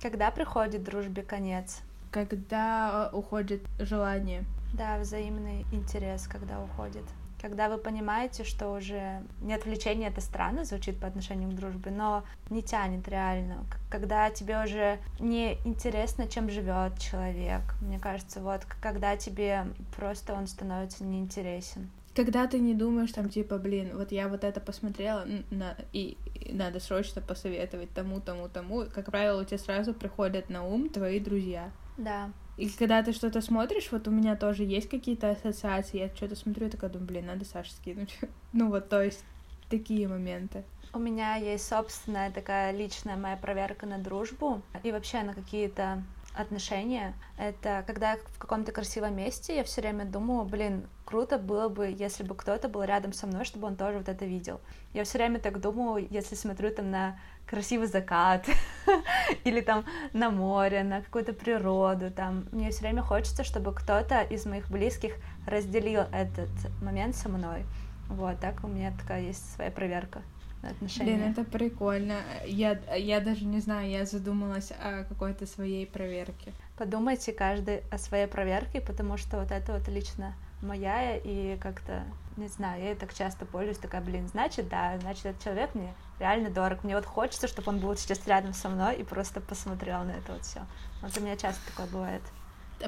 Когда 0.00 0.30
приходит 0.30 0.84
дружбе 0.84 1.22
конец? 1.22 1.80
Когда 2.10 3.10
э, 3.12 3.16
уходит 3.16 3.62
желание. 3.78 4.44
Да, 4.72 4.98
взаимный 4.98 5.66
интерес, 5.72 6.26
когда 6.28 6.60
уходит 6.60 7.04
когда 7.40 7.68
вы 7.68 7.78
понимаете, 7.78 8.44
что 8.44 8.70
уже 8.72 9.22
не 9.40 9.54
отвлечение, 9.54 10.08
это 10.10 10.20
странно 10.20 10.64
звучит 10.64 10.98
по 10.98 11.06
отношению 11.06 11.50
к 11.50 11.54
дружбе, 11.54 11.90
но 11.90 12.24
не 12.50 12.62
тянет 12.62 13.08
реально, 13.08 13.64
когда 13.90 14.30
тебе 14.30 14.62
уже 14.62 14.98
не 15.20 15.58
интересно, 15.64 16.28
чем 16.28 16.50
живет 16.50 16.98
человек. 16.98 17.62
Мне 17.80 17.98
кажется, 17.98 18.40
вот 18.40 18.64
когда 18.80 19.16
тебе 19.16 19.66
просто 19.96 20.34
он 20.34 20.46
становится 20.46 21.04
неинтересен. 21.04 21.90
Когда 22.14 22.48
ты 22.48 22.58
не 22.58 22.74
думаешь, 22.74 23.12
там, 23.12 23.28
типа, 23.28 23.58
блин, 23.58 23.90
вот 23.94 24.10
я 24.10 24.26
вот 24.26 24.42
это 24.42 24.58
посмотрела, 24.60 25.24
на, 25.50 25.76
и, 25.92 26.16
и 26.34 26.52
надо 26.52 26.80
срочно 26.80 27.22
посоветовать 27.22 27.92
тому, 27.94 28.20
тому, 28.20 28.48
тому, 28.48 28.86
как 28.92 29.06
правило, 29.12 29.40
у 29.40 29.44
тебя 29.44 29.58
сразу 29.58 29.94
приходят 29.94 30.50
на 30.50 30.64
ум 30.64 30.88
твои 30.88 31.20
друзья. 31.20 31.70
Да. 31.96 32.30
И 32.58 32.68
когда 32.68 33.04
ты 33.04 33.12
что-то 33.12 33.40
смотришь, 33.40 33.90
вот 33.92 34.08
у 34.08 34.10
меня 34.10 34.34
тоже 34.34 34.64
есть 34.64 34.88
какие-то 34.88 35.30
ассоциации, 35.30 35.98
я 35.98 36.08
что-то 36.14 36.34
смотрю 36.34 36.66
и 36.66 36.70
такая 36.70 36.90
думаю, 36.90 37.06
блин, 37.06 37.26
надо 37.26 37.44
Саше 37.44 37.70
скинуть. 37.70 38.18
ну 38.52 38.68
вот, 38.68 38.88
то 38.88 39.00
есть 39.00 39.24
такие 39.70 40.08
моменты. 40.08 40.64
У 40.92 40.98
меня 40.98 41.36
есть 41.36 41.68
собственная 41.68 42.32
такая 42.32 42.72
личная 42.72 43.16
моя 43.16 43.36
проверка 43.36 43.86
на 43.86 43.98
дружбу 43.98 44.60
и 44.82 44.90
вообще 44.90 45.22
на 45.22 45.34
какие-то 45.34 46.02
отношения. 46.34 47.14
Это 47.36 47.84
когда 47.86 48.12
я 48.12 48.16
в 48.16 48.38
каком-то 48.38 48.72
красивом 48.72 49.16
месте, 49.16 49.56
я 49.56 49.64
все 49.64 49.80
время 49.80 50.04
думаю, 50.04 50.44
блин, 50.44 50.88
круто 51.04 51.38
было 51.38 51.68
бы, 51.68 51.94
если 51.96 52.24
бы 52.24 52.34
кто-то 52.34 52.68
был 52.68 52.82
рядом 52.82 53.12
со 53.12 53.26
мной, 53.26 53.44
чтобы 53.44 53.68
он 53.68 53.76
тоже 53.76 53.98
вот 53.98 54.08
это 54.08 54.24
видел. 54.24 54.60
Я 54.94 55.04
все 55.04 55.18
время 55.18 55.38
так 55.38 55.60
думаю, 55.60 56.06
если 56.10 56.34
смотрю 56.34 56.74
там 56.74 56.90
на 56.90 57.20
красивый 57.48 57.86
закат 57.86 58.46
или 59.44 59.60
там 59.60 59.84
на 60.12 60.30
море, 60.30 60.82
на 60.82 61.02
какую-то 61.02 61.32
природу, 61.32 62.10
там 62.10 62.46
мне 62.52 62.70
все 62.70 62.80
время 62.80 63.02
хочется, 63.02 63.44
чтобы 63.44 63.72
кто-то 63.72 64.22
из 64.22 64.46
моих 64.46 64.70
близких 64.70 65.14
разделил 65.46 66.02
этот 66.12 66.50
момент 66.82 67.16
со 67.16 67.28
мной. 67.28 67.64
Вот, 68.08 68.38
так 68.40 68.64
у 68.64 68.68
меня 68.68 68.92
такая 68.98 69.22
есть 69.22 69.54
своя 69.54 69.70
проверка 69.70 70.22
на 70.62 70.70
отношения. 70.70 71.16
Блин, 71.16 71.30
это 71.30 71.44
прикольно. 71.44 72.16
Я, 72.46 72.78
я 72.96 73.20
даже 73.20 73.44
не 73.44 73.60
знаю, 73.60 73.88
я 73.88 74.04
задумалась 74.06 74.72
о 74.82 75.04
какой-то 75.04 75.46
своей 75.46 75.86
проверке. 75.86 76.52
Подумайте 76.76 77.32
каждый 77.32 77.82
о 77.90 77.98
своей 77.98 78.26
проверке, 78.26 78.80
потому 78.80 79.16
что 79.16 79.40
вот 79.40 79.50
это 79.50 79.72
вот 79.72 79.88
лично 79.88 80.34
моя, 80.62 81.16
и 81.16 81.56
как-то, 81.58 82.02
не 82.36 82.48
знаю, 82.48 82.82
я 82.82 82.94
так 82.94 83.14
часто 83.14 83.46
пользуюсь, 83.46 83.78
такая, 83.78 84.00
блин, 84.00 84.26
значит, 84.28 84.68
да, 84.68 84.98
значит, 85.00 85.26
этот 85.26 85.42
человек 85.42 85.74
мне 85.74 85.92
реально 86.18 86.50
дорог. 86.50 86.84
Мне 86.84 86.94
вот 86.96 87.06
хочется, 87.06 87.48
чтобы 87.48 87.70
он 87.70 87.78
был 87.78 87.96
сейчас 87.96 88.26
рядом 88.26 88.52
со 88.52 88.68
мной 88.68 88.96
и 88.96 89.04
просто 89.04 89.40
посмотрел 89.40 90.04
на 90.04 90.12
это 90.12 90.32
вот 90.32 90.44
все. 90.44 90.60
Вот 91.02 91.16
у 91.16 91.20
меня 91.20 91.36
часто 91.36 91.60
такое 91.70 91.86
бывает. 91.86 92.22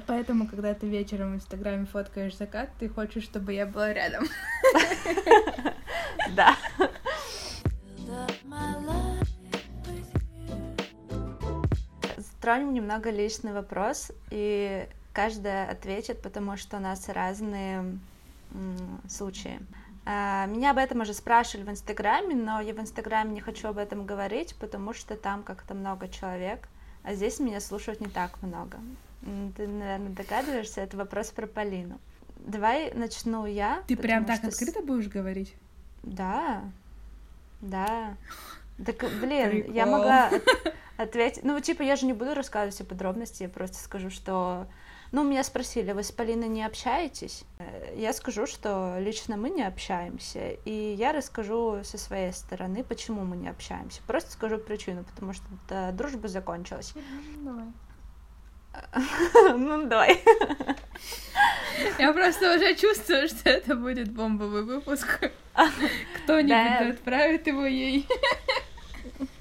Поэтому, 0.06 0.46
когда 0.46 0.72
ты 0.72 0.87
вечером 0.88 1.32
в 1.32 1.37
Инстаграме 1.37 1.84
фоткаешь 1.84 2.37
закат, 2.37 2.70
ты 2.78 2.88
хочешь, 2.88 3.25
чтобы 3.25 3.52
я 3.52 3.66
была 3.66 3.92
рядом. 3.92 4.25
Да. 6.37 6.56
Затронем 12.16 12.72
немного 12.72 13.10
личный 13.10 13.52
вопрос, 13.52 14.12
и 14.30 14.88
каждая 15.12 15.68
ответит, 15.70 16.22
потому 16.22 16.56
что 16.56 16.76
у 16.76 16.80
нас 16.80 17.08
разные 17.08 17.99
случаи. 19.08 19.60
А, 20.12 20.46
меня 20.46 20.72
об 20.72 20.78
этом 20.78 21.02
уже 21.02 21.14
спрашивали 21.14 21.64
в 21.64 21.70
Инстаграме, 21.70 22.34
но 22.34 22.60
я 22.60 22.74
в 22.74 22.80
Инстаграме 22.80 23.32
не 23.32 23.40
хочу 23.40 23.68
об 23.68 23.78
этом 23.78 24.04
говорить, 24.04 24.56
потому 24.56 24.92
что 24.92 25.14
там 25.14 25.44
как-то 25.44 25.74
много 25.74 26.08
человек, 26.08 26.68
а 27.04 27.14
здесь 27.14 27.38
меня 27.38 27.60
слушают 27.60 28.00
не 28.00 28.08
так 28.08 28.42
много. 28.42 28.78
Ты, 29.56 29.68
наверное, 29.68 30.10
догадываешься, 30.10 30.80
это 30.80 30.96
вопрос 30.96 31.30
про 31.30 31.46
Полину. 31.46 32.00
Давай 32.38 32.92
начну 32.92 33.46
я. 33.46 33.84
Ты 33.86 33.96
прям 33.96 34.24
так 34.24 34.42
открыто 34.42 34.82
будешь 34.82 35.06
говорить? 35.06 35.54
Да, 36.02 36.64
да. 37.60 38.16
Так, 38.84 39.04
блин, 39.20 39.50
Прикол. 39.50 39.74
я 39.74 39.86
могла 39.86 40.30
ответить. 40.96 41.44
Ну, 41.44 41.60
типа, 41.60 41.82
я 41.82 41.94
же 41.94 42.06
не 42.06 42.14
буду 42.14 42.34
рассказывать 42.34 42.74
все 42.74 42.84
подробности, 42.84 43.44
я 43.44 43.48
просто 43.48 43.76
скажу, 43.76 44.10
что 44.10 44.66
ну, 45.12 45.24
меня 45.24 45.42
спросили, 45.42 45.90
вы 45.90 46.04
с 46.04 46.12
Полиной 46.12 46.48
не 46.48 46.64
общаетесь? 46.64 47.44
Э, 47.58 47.94
я 47.96 48.12
скажу, 48.12 48.46
что 48.46 48.96
лично 49.00 49.36
мы 49.36 49.50
не 49.50 49.64
общаемся, 49.64 50.50
и 50.64 50.94
я 50.96 51.12
расскажу 51.12 51.82
со 51.82 51.98
своей 51.98 52.32
стороны, 52.32 52.84
почему 52.84 53.24
мы 53.24 53.36
не 53.36 53.48
общаемся. 53.48 54.02
Просто 54.06 54.30
скажу 54.30 54.58
причину, 54.58 55.04
потому 55.04 55.32
что 55.32 55.92
дружба 55.92 56.28
закончилась. 56.28 56.94
Давай. 57.38 57.66
Ну, 59.56 59.86
давай. 59.86 60.22
Я 61.98 62.12
просто 62.12 62.54
уже 62.54 62.76
чувствую, 62.76 63.28
что 63.28 63.50
это 63.50 63.74
будет 63.74 64.12
бомбовый 64.12 64.62
выпуск. 64.62 65.30
Кто-нибудь 66.22 66.96
отправит 66.96 67.46
его 67.48 67.64
ей. 67.64 68.06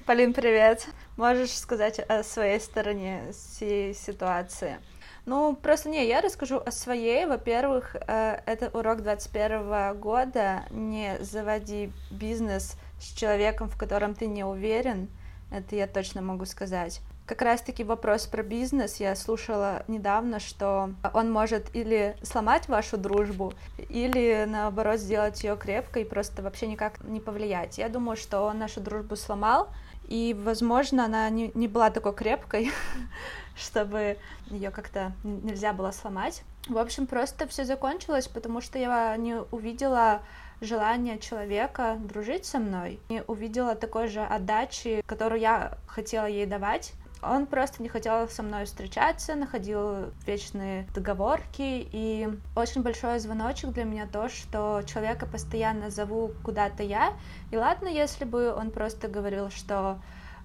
Полин, 0.04 0.32
привет. 0.32 0.88
Можешь 1.16 1.52
сказать 1.52 2.00
о 2.00 2.24
своей 2.24 2.58
стороне 2.58 3.32
всей 3.32 3.94
ситуации? 3.94 4.78
Ну, 5.26 5.54
просто 5.54 5.88
не, 5.88 6.06
я 6.06 6.20
расскажу 6.20 6.62
о 6.64 6.70
своей. 6.70 7.26
Во-первых, 7.26 7.94
э, 7.94 8.40
это 8.46 8.70
урок 8.76 9.02
21 9.02 9.98
года. 9.98 10.64
Не 10.70 11.18
заводи 11.20 11.92
бизнес 12.10 12.76
с 13.00 13.12
человеком, 13.12 13.68
в 13.68 13.76
котором 13.76 14.14
ты 14.14 14.26
не 14.26 14.44
уверен. 14.44 15.08
Это 15.50 15.76
я 15.76 15.86
точно 15.86 16.22
могу 16.22 16.44
сказать. 16.44 17.00
Как 17.26 17.42
раз-таки 17.42 17.84
вопрос 17.84 18.26
про 18.26 18.42
бизнес. 18.42 18.96
Я 18.96 19.14
слушала 19.14 19.84
недавно, 19.86 20.40
что 20.40 20.90
он 21.14 21.30
может 21.30 21.74
или 21.76 22.16
сломать 22.22 22.66
вашу 22.68 22.96
дружбу, 22.96 23.52
или 23.88 24.46
наоборот 24.48 24.98
сделать 24.98 25.42
ее 25.44 25.56
крепкой 25.56 26.02
и 26.02 26.04
просто 26.04 26.42
вообще 26.42 26.66
никак 26.66 27.04
не 27.04 27.20
повлиять. 27.20 27.78
Я 27.78 27.88
думаю, 27.88 28.16
что 28.16 28.40
он 28.40 28.58
нашу 28.58 28.80
дружбу 28.80 29.14
сломал, 29.14 29.68
и, 30.08 30.36
возможно, 30.36 31.04
она 31.04 31.30
не, 31.30 31.52
не 31.54 31.68
была 31.68 31.90
такой 31.90 32.14
крепкой, 32.14 32.72
чтобы 33.60 34.18
ее 34.50 34.70
как-то 34.70 35.12
нельзя 35.22 35.72
было 35.72 35.90
сломать. 35.90 36.42
В 36.68 36.78
общем, 36.78 37.06
просто 37.06 37.46
все 37.46 37.64
закончилось, 37.64 38.28
потому 38.28 38.60
что 38.60 38.78
я 38.78 39.16
не 39.16 39.36
увидела 39.50 40.22
желание 40.60 41.18
человека 41.18 41.96
дружить 41.98 42.44
со 42.44 42.58
мной, 42.58 43.00
не 43.08 43.22
увидела 43.22 43.74
такой 43.74 44.08
же 44.08 44.20
отдачи, 44.20 45.02
которую 45.06 45.40
я 45.40 45.78
хотела 45.86 46.26
ей 46.26 46.46
давать. 46.46 46.92
Он 47.22 47.46
просто 47.46 47.82
не 47.82 47.88
хотел 47.88 48.28
со 48.28 48.42
мной 48.42 48.64
встречаться, 48.64 49.34
находил 49.34 50.10
вечные 50.26 50.86
договорки, 50.94 51.86
и 51.92 52.28
очень 52.56 52.82
большой 52.82 53.18
звоночек 53.18 53.70
для 53.72 53.84
меня 53.84 54.06
то, 54.06 54.30
что 54.30 54.82
человека 54.86 55.26
постоянно 55.26 55.90
зову 55.90 56.32
куда-то 56.42 56.82
я, 56.82 57.12
и 57.50 57.56
ладно, 57.58 57.88
если 57.88 58.24
бы 58.24 58.54
он 58.54 58.70
просто 58.70 59.08
говорил, 59.08 59.50
что 59.50 59.98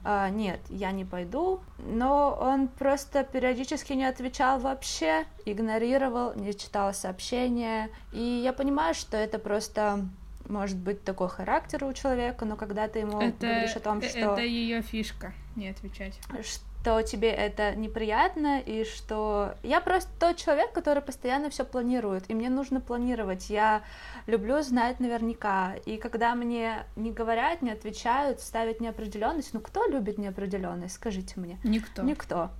а, 0.07 0.29
нет, 0.29 0.59
я 0.69 0.91
не 0.91 1.03
пойду, 1.03 1.61
но 1.79 2.37
он 2.39 2.67
просто 2.67 3.23
периодически 3.23 3.93
не 3.93 4.05
отвечал 4.05 4.59
вообще, 4.59 5.25
игнорировал, 5.45 6.35
не 6.35 6.53
читал 6.53 6.93
сообщения, 6.93 7.89
и 8.13 8.21
я 8.21 8.53
понимаю, 8.53 8.93
что 8.93 9.17
это 9.17 9.39
просто 9.39 10.05
может 10.47 10.77
быть 10.77 11.03
такой 11.03 11.27
характер 11.27 11.83
у 11.85 11.93
человека, 11.93 12.45
но 12.45 12.55
когда 12.55 12.87
ты 12.87 12.99
ему 12.99 13.19
это, 13.19 13.47
говоришь 13.47 13.75
о 13.75 13.79
том, 13.79 13.97
э, 13.97 14.07
что... 14.07 14.19
Это 14.19 14.41
ее 14.41 14.83
фишка, 14.83 15.33
не 15.55 15.69
отвечать. 15.69 16.19
Что 16.43 16.64
тебе 17.01 17.29
это 17.29 17.75
неприятно, 17.75 18.59
и 18.59 18.83
что... 18.83 19.55
Я 19.63 19.81
просто 19.81 20.09
тот 20.19 20.37
человек, 20.37 20.71
который 20.71 21.01
постоянно 21.01 21.49
все 21.49 21.65
планирует, 21.65 22.29
и 22.29 22.33
мне 22.33 22.49
нужно 22.49 22.81
планировать. 22.81 23.49
Я 23.49 23.83
люблю 24.27 24.61
знать 24.61 24.99
наверняка, 24.99 25.75
и 25.85 25.97
когда 25.97 26.35
мне 26.35 26.85
не 26.95 27.11
говорят, 27.11 27.61
не 27.61 27.71
отвечают, 27.71 28.39
ставят 28.41 28.79
неопределенность, 28.81 29.53
ну 29.53 29.59
кто 29.59 29.85
любит 29.87 30.17
неопределенность, 30.17 30.95
скажите 30.95 31.39
мне? 31.39 31.59
Никто. 31.63 32.03
Никто. 32.03 32.51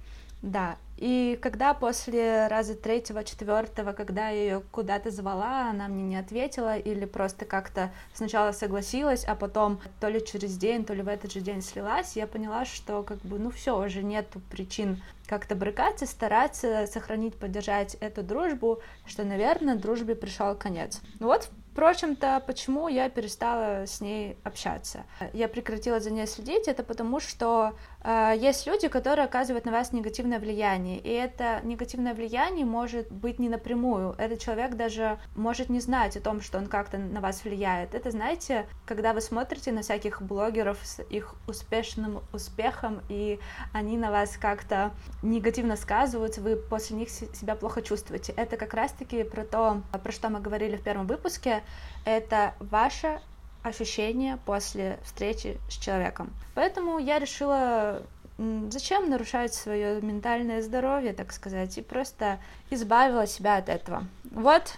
Да, 0.46 0.78
и 0.98 1.40
когда 1.42 1.74
после 1.74 2.46
раза 2.46 2.76
третьего, 2.76 3.24
четвертого, 3.24 3.94
когда 3.94 4.30
я 4.30 4.42
ее 4.42 4.64
куда-то 4.72 5.10
звала, 5.10 5.72
она 5.72 5.88
мне 5.88 6.04
не 6.04 6.18
ответила 6.18 6.78
или 6.78 7.06
просто 7.06 7.46
как-то 7.46 7.92
сначала 8.14 8.52
согласилась, 8.52 9.26
а 9.26 9.34
потом 9.34 9.82
то 10.00 10.08
ли 10.08 10.24
через 10.24 10.56
день, 10.56 10.86
то 10.86 10.94
ли 10.94 11.02
в 11.02 11.08
этот 11.08 11.34
же 11.34 11.42
день 11.42 11.64
слилась, 11.64 12.16
я 12.16 12.28
поняла, 12.28 12.64
что 12.64 13.02
как 13.02 13.18
бы, 13.22 13.40
ну 13.40 13.50
все, 13.50 13.76
уже 13.76 14.04
нету 14.04 14.40
причин 14.52 15.02
как-то 15.26 15.56
брыкаться, 15.56 16.06
стараться 16.06 16.86
сохранить, 16.86 17.34
поддержать 17.34 17.96
эту 17.96 18.22
дружбу, 18.22 18.82
что, 19.08 19.24
наверное, 19.24 19.76
дружбе 19.76 20.14
пришел 20.14 20.54
конец. 20.54 21.02
Ну 21.20 21.26
вот, 21.26 21.50
Впрочем-то, 21.76 22.42
почему 22.48 22.88
я 22.88 23.10
перестала 23.10 23.86
с 23.86 24.00
ней 24.00 24.38
общаться? 24.46 25.04
Я 25.34 25.50
прекратила 25.50 26.00
за 26.00 26.10
ней 26.10 26.26
следить, 26.26 26.70
это 26.70 26.84
потому 26.84 27.20
что 27.20 27.74
э, 28.02 28.32
есть 28.38 28.66
люди, 28.66 28.88
которые 28.88 29.26
оказывают 29.26 29.66
на 29.66 29.74
вас 29.74 29.92
негативное 29.92 30.40
влияние, 30.40 31.00
и 31.00 31.10
это 31.10 31.60
негативное 31.64 32.14
влияние 32.14 32.66
может 32.66 33.12
быть 33.12 33.40
не 33.40 33.50
напрямую. 33.50 34.16
Этот 34.18 34.40
человек 34.40 34.76
даже 34.76 35.20
может 35.36 35.68
не 35.68 35.82
знать 35.82 36.16
о 36.16 36.22
том, 36.22 36.40
что 36.40 36.60
он 36.60 36.68
как-то 36.68 36.98
на 36.98 37.20
вас 37.20 37.44
влияет. 37.44 37.94
Это, 37.94 38.10
знаете, 38.10 38.68
когда 38.86 39.12
вы 39.12 39.20
смотрите 39.20 39.74
на 39.74 39.82
всяких 39.82 40.22
блогеров 40.22 40.78
с 40.82 41.04
их 41.04 41.36
успешным 41.46 42.22
успехом, 42.32 43.02
и 43.10 43.38
они 43.74 43.98
на 43.98 44.12
вас 44.12 44.38
как-то 44.38 44.94
негативно 45.22 45.76
сказываются, 45.76 46.40
вы 46.40 46.56
после 46.56 46.96
них 46.96 47.10
себя 47.10 47.56
плохо 47.56 47.82
чувствуете. 47.82 48.32
Это 48.38 48.56
как 48.56 48.74
раз-таки 48.74 49.26
про 49.26 49.44
то, 49.44 49.82
про 50.02 50.14
что 50.14 50.30
мы 50.30 50.40
говорили 50.40 50.78
в 50.78 50.82
первом 50.82 51.06
выпуске, 51.08 51.64
это 52.06 52.54
ваше 52.60 53.20
ощущение 53.64 54.38
после 54.46 55.00
встречи 55.04 55.58
с 55.70 55.74
человеком. 55.78 56.32
Поэтому 56.54 57.00
я 57.00 57.20
решила, 57.20 58.04
зачем 58.38 59.10
нарушать 59.10 59.54
свое 59.54 60.02
ментальное 60.02 60.62
здоровье, 60.62 61.14
так 61.14 61.34
сказать, 61.34 61.78
и 61.78 61.82
просто 61.82 62.40
избавила 62.70 63.26
себя 63.26 63.58
от 63.58 63.70
этого. 63.70 64.06
Вот 64.32 64.78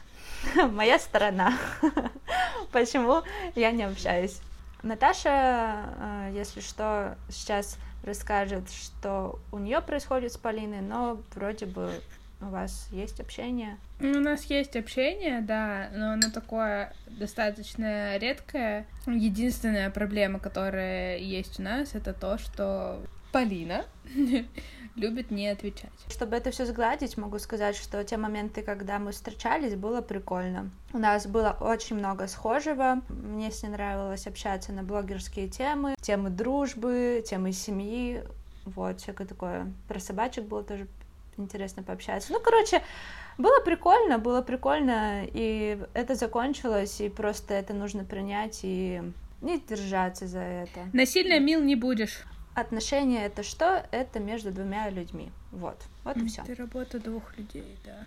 моя 0.56 1.00
сторона. 1.00 1.58
Почему 2.72 3.24
я 3.56 3.72
не 3.72 3.84
общаюсь. 3.84 4.40
Наташа, 4.84 5.76
э, 6.00 6.32
если 6.34 6.62
что, 6.62 7.18
сейчас 7.30 7.78
расскажет, 8.04 8.70
что 8.72 9.40
у 9.52 9.58
нее 9.58 9.82
происходит 9.82 10.32
с 10.32 10.38
Полиной, 10.38 10.82
но 10.82 11.20
вроде 11.34 11.66
бы 11.66 11.92
у 12.42 12.46
вас 12.46 12.88
есть 12.92 13.20
общение? 13.20 13.78
Ну, 14.00 14.20
у 14.20 14.22
нас 14.22 14.44
есть 14.46 14.76
общение, 14.76 15.42
да, 15.42 15.90
но 15.94 16.12
оно 16.12 16.30
такое 16.32 16.94
достаточно 17.08 18.18
редкое. 18.18 18.86
Единственная 19.06 19.90
проблема, 19.90 20.40
которая 20.40 21.18
есть 21.18 21.60
у 21.60 21.64
нас, 21.64 21.96
это 21.96 22.14
то, 22.14 22.38
что 22.38 23.02
Полина 23.32 23.86
любит 24.96 25.32
не 25.32 25.48
отвечать. 25.48 25.92
Чтобы 26.10 26.36
это 26.36 26.52
все 26.52 26.66
сгладить, 26.66 27.18
могу 27.18 27.40
сказать, 27.40 27.76
что 27.76 28.04
те 28.04 28.18
моменты, 28.18 28.62
когда 28.62 29.00
мы 29.00 29.12
встречались, 29.12 29.76
было 29.76 30.02
прикольно. 30.02 30.70
У 30.94 30.98
нас 30.98 31.28
было 31.28 31.58
очень 31.60 31.98
много 31.98 32.28
схожего. 32.28 33.02
Мне 33.10 33.52
с 33.52 33.64
ней 33.64 33.70
нравилось 33.70 34.28
общаться 34.28 34.72
на 34.72 34.84
блогерские 34.84 35.48
темы, 35.48 35.96
темы 36.02 36.30
дружбы, 36.30 37.24
темы 37.28 37.52
семьи, 37.52 38.24
вот, 38.66 39.00
всякое 39.00 39.28
такое. 39.28 39.72
Про 39.88 40.00
собачек 40.00 40.46
было 40.46 40.64
тоже 40.64 40.88
интересно 41.38 41.84
пообщаться. 41.84 42.32
Ну, 42.34 42.40
короче, 42.40 42.82
было 43.38 43.62
прикольно, 43.62 44.18
было 44.18 44.42
прикольно, 44.42 45.24
и 45.26 45.80
это 45.94 46.16
закончилось, 46.16 47.02
и 47.02 47.10
просто 47.10 47.54
это 47.54 47.74
нужно 47.74 48.04
принять 48.04 48.60
и 48.64 49.02
не 49.42 49.60
держаться 49.60 50.28
за 50.28 50.40
это. 50.40 50.90
Насильно 50.94 51.40
мил 51.40 51.62
не 51.62 51.76
будешь. 51.76 52.24
Отношения 52.56 53.26
это 53.26 53.44
что? 53.44 53.86
Это 53.92 54.20
между 54.20 54.52
двумя 54.52 54.90
людьми. 54.90 55.32
Вот. 55.52 55.78
Вот 56.04 56.18
и 56.18 56.26
все. 56.28 56.42
Это 56.42 56.56
работа 56.56 57.00
двух 57.00 57.38
людей, 57.38 57.78
да. 57.86 58.06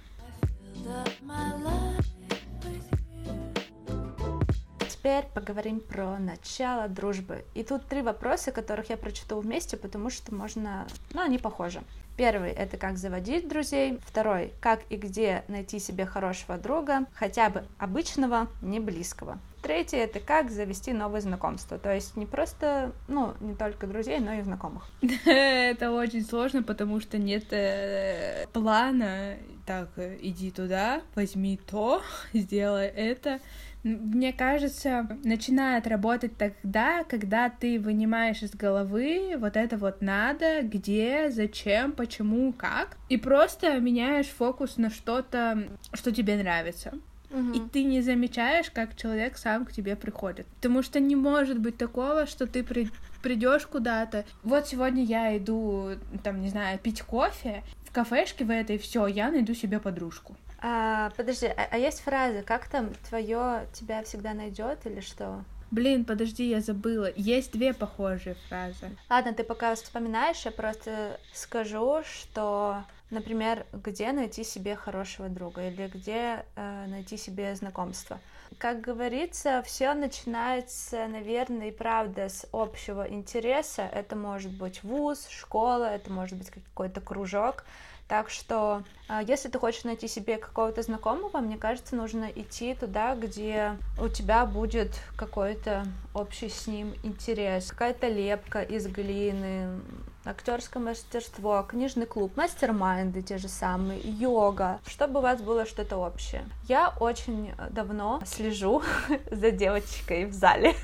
Теперь 5.01 5.25
поговорим 5.33 5.81
про 5.81 6.19
начало 6.19 6.87
дружбы. 6.87 7.47
И 7.55 7.65
тут 7.65 7.87
три 7.87 8.03
вопроса, 8.03 8.53
которых 8.53 8.91
я 8.91 8.99
прочитаю 8.99 9.41
вместе, 9.41 9.79
потому 9.79 10.11
что 10.11 10.35
можно... 10.35 10.87
Ну, 11.15 11.23
они 11.23 11.39
похожи. 11.39 11.81
Первый— 12.19 12.51
это 12.53 12.77
как 12.77 12.99
заводить 12.99 13.49
друзей. 13.49 13.99
Второй— 14.05 14.53
как 14.61 14.81
и 14.91 14.97
где 14.97 15.43
найти 15.49 15.79
себе 15.79 16.05
хорошего 16.05 16.59
друга, 16.59 17.07
хотя 17.15 17.49
бы 17.49 17.65
обычного, 17.79 18.49
не 18.61 18.79
близкого. 18.79 19.39
Третий— 19.63 19.97
это 19.99 20.21
как 20.21 20.51
завести 20.51 20.93
новые 20.93 21.23
знакомства. 21.23 21.79
То 21.79 21.95
есть 21.95 22.15
не 22.19 22.27
просто, 22.27 22.93
ну, 23.09 23.33
не 23.41 23.55
только 23.55 23.87
друзей, 23.87 24.19
но 24.21 24.35
и 24.35 24.43
знакомых. 24.43 24.87
Это 25.25 25.93
очень 25.93 26.27
сложно, 26.27 26.63
потому 26.63 27.01
что 27.01 27.17
нет 27.17 27.51
э, 27.53 28.47
плана. 28.53 29.37
Так, 29.65 29.89
иди 30.21 30.51
туда, 30.51 31.01
возьми 31.15 31.59
то, 31.71 32.03
сделай 32.35 32.87
это 32.87 33.41
мне 33.83 34.33
кажется, 34.33 35.09
начинает 35.25 35.87
работать 35.87 36.37
тогда, 36.37 37.05
когда 37.05 37.49
ты 37.49 37.81
вынимаешь 37.81 38.43
из 38.43 38.53
головы 38.53 39.37
вот 39.39 39.57
это 39.57 39.79
вот 39.79 40.03
надо, 40.03 40.63
где, 40.63 41.31
зачем, 41.31 41.93
почему, 41.93 42.53
как, 42.53 42.97
и 43.09 43.17
просто 43.17 43.79
меняешь 43.81 44.27
фокус 44.27 44.77
на 44.77 44.91
что-то, 44.91 45.69
что 45.95 46.13
тебе 46.13 46.37
нравится. 46.37 46.93
Угу. 47.31 47.53
И 47.53 47.61
ты 47.69 47.85
не 47.85 48.03
замечаешь, 48.03 48.71
как 48.71 48.97
человек 48.97 49.37
сам 49.37 49.65
к 49.65 49.73
тебе 49.73 49.97
приходит. 49.97 50.47
Потому 50.57 50.83
что 50.83 50.99
не 51.01 51.17
может 51.17 51.59
быть 51.59 51.77
такого, 51.77 52.27
что 52.27 52.47
ты 52.47 52.65
при... 52.65 52.91
придешь 53.23 53.67
куда-то. 53.67 54.25
Вот 54.43 54.67
сегодня 54.67 55.05
я 55.05 55.37
иду, 55.37 55.91
там, 56.25 56.41
не 56.43 56.49
знаю, 56.49 56.79
пить 56.79 57.03
кофе 57.03 57.63
в 57.85 57.93
кафешке 57.93 58.45
в 58.45 58.51
этой, 58.51 58.79
все, 58.79 59.07
я 59.07 59.31
найду 59.31 59.55
себе 59.55 59.79
подружку. 59.79 60.37
А, 60.63 61.11
подожди, 61.17 61.47
а, 61.47 61.69
а 61.71 61.79
есть 61.79 62.01
фраза, 62.01 62.43
как 62.43 62.69
там 62.69 62.93
твое 63.09 63.67
тебя 63.73 64.03
всегда 64.03 64.35
найдет 64.35 64.87
или 64.87 65.01
что? 65.01 65.45
Блин, 65.71 66.05
подожди, 66.05 66.49
я 66.49 66.61
забыла. 66.61 67.11
Есть 67.15 67.53
две 67.53 67.73
похожие 67.73 68.35
фразы. 68.49 68.97
Ладно, 69.09 69.33
ты 69.33 69.45
пока 69.45 69.75
вспоминаешь, 69.77 70.45
я 70.45 70.51
просто 70.51 71.21
скажу, 71.33 72.03
что, 72.03 72.83
например, 73.11 73.65
где 73.73 74.11
найти 74.11 74.43
себе 74.43 74.75
хорошего 74.75 75.29
друга 75.29 75.69
или 75.69 75.87
где 75.87 76.45
э, 76.57 76.87
найти 76.89 77.17
себе 77.17 77.55
знакомство. 77.55 78.19
Как 78.59 78.81
говорится, 78.81 79.63
все 79.65 79.95
начинается, 79.95 81.07
наверное, 81.07 81.69
и 81.69 81.73
правда 81.73 82.29
с 82.29 82.49
общего 82.53 83.09
интереса. 83.09 83.83
Это 83.83 84.17
может 84.17 84.51
быть 84.51 84.83
вуз, 84.83 85.29
школа, 85.29 85.85
это 85.85 86.13
может 86.13 86.37
быть 86.37 86.51
какой-то 86.51 87.01
кружок. 87.01 87.65
Так 88.11 88.29
что, 88.29 88.83
а, 89.07 89.23
если 89.23 89.49
ты 89.49 89.61
хочешь 89.61 89.85
найти 89.85 90.09
себе 90.09 90.37
какого-то 90.37 90.83
знакомого, 90.83 91.39
мне 91.39 91.57
кажется, 91.57 91.95
нужно 91.95 92.25
идти 92.25 92.75
туда, 92.75 93.15
где 93.15 93.77
у 94.03 94.09
тебя 94.09 94.47
будет 94.47 94.91
какой-то 95.15 95.87
общий 96.13 96.49
с 96.49 96.67
ним 96.67 96.93
интерес, 97.05 97.71
какая-то 97.71 98.09
лепка 98.09 98.63
из 98.63 98.89
глины, 98.89 99.81
актерское 100.25 100.83
мастерство, 100.83 101.63
книжный 101.63 102.07
клуб, 102.07 102.37
мастер-майнды 102.37 103.23
те 103.23 103.39
же 103.39 103.47
самые, 103.47 104.01
йога, 104.01 104.81
чтобы 104.89 105.21
у 105.21 105.23
вас 105.23 105.41
было 105.41 105.65
что-то 105.65 105.97
общее. 105.97 106.43
Я 106.67 106.93
очень 106.99 107.55
давно 107.71 108.21
слежу 108.27 108.83
за 109.31 109.53
девочкой 109.53 110.25
в 110.25 110.33
зале. 110.33 110.75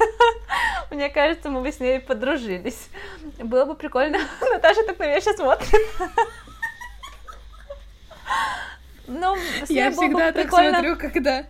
Мне 0.93 1.09
кажется, 1.09 1.51
мы 1.51 1.61
бы 1.61 1.73
с 1.73 1.81
ней 1.81 1.99
подружились. 1.99 2.89
Было 3.41 3.65
бы 3.65 3.75
прикольно. 3.75 4.19
Наташа 4.41 4.85
так 4.85 4.97
на 5.01 5.07
меня 5.07 5.21
сейчас 5.21 5.39
смотрит. 5.39 5.75
Ну, 9.07 9.37
Я 9.69 9.91
было 9.91 10.03
всегда 10.03 10.33
так 10.33 10.49
смотрю, 10.51 10.97
когда, 10.97 11.47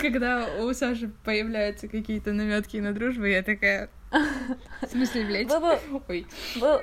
когда 0.00 0.46
у 0.60 0.72
Саши 0.72 1.08
появляются 1.24 1.88
какие-то 1.88 2.32
наметки 2.32 2.76
на 2.76 2.92
дружбу, 2.92 3.24
я 3.24 3.42
такая... 3.42 3.90
В 4.10 4.86
смысле, 4.90 5.24
блядь? 5.24 5.48
Было 5.48 5.58
бы, 5.60 6.02
Ой. 6.08 6.26
был- 6.56 6.80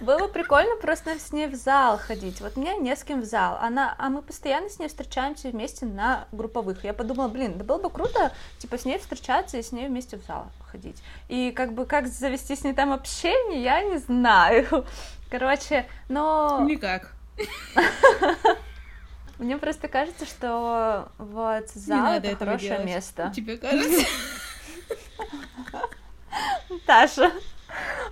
было 0.00 0.18
бы 0.18 0.28
прикольно 0.28 0.76
просто 0.76 1.18
с 1.18 1.32
ней 1.32 1.46
в 1.46 1.54
зал 1.54 1.98
ходить. 1.98 2.40
Вот 2.40 2.56
меня 2.56 2.74
не 2.74 2.94
с 2.94 3.02
кем 3.04 3.22
в 3.22 3.24
зал. 3.24 3.58
Она, 3.60 3.94
а 3.98 4.08
мы 4.08 4.22
постоянно 4.22 4.68
с 4.68 4.78
ней 4.78 4.88
встречаемся 4.88 5.48
вместе 5.48 5.86
на 5.86 6.26
групповых. 6.32 6.84
Я 6.84 6.92
подумала, 6.92 7.28
блин, 7.28 7.58
да 7.58 7.64
было 7.64 7.78
бы 7.78 7.90
круто, 7.90 8.32
типа, 8.58 8.78
с 8.78 8.84
ней 8.84 8.98
встречаться 8.98 9.58
и 9.58 9.62
с 9.62 9.72
ней 9.72 9.88
вместе 9.88 10.16
в 10.18 10.24
зал 10.24 10.46
ходить. 10.70 11.02
И 11.28 11.50
как 11.50 11.72
бы 11.72 11.86
как 11.86 12.08
завести 12.08 12.56
с 12.56 12.64
ней 12.64 12.74
там 12.74 12.92
общение, 12.92 13.62
я 13.62 13.82
не 13.82 13.98
знаю. 13.98 14.84
Короче, 15.30 15.86
но... 16.08 16.60
Никак. 16.64 17.12
Мне 19.38 19.58
просто 19.58 19.88
кажется, 19.88 20.24
что 20.24 21.10
вот 21.18 21.68
зал 21.70 22.14
это 22.14 22.36
хорошее 22.36 22.70
делать. 22.70 22.86
место. 22.86 23.32
Тебе 23.34 23.58
кажется? 23.58 24.06
Таша, 26.86 27.30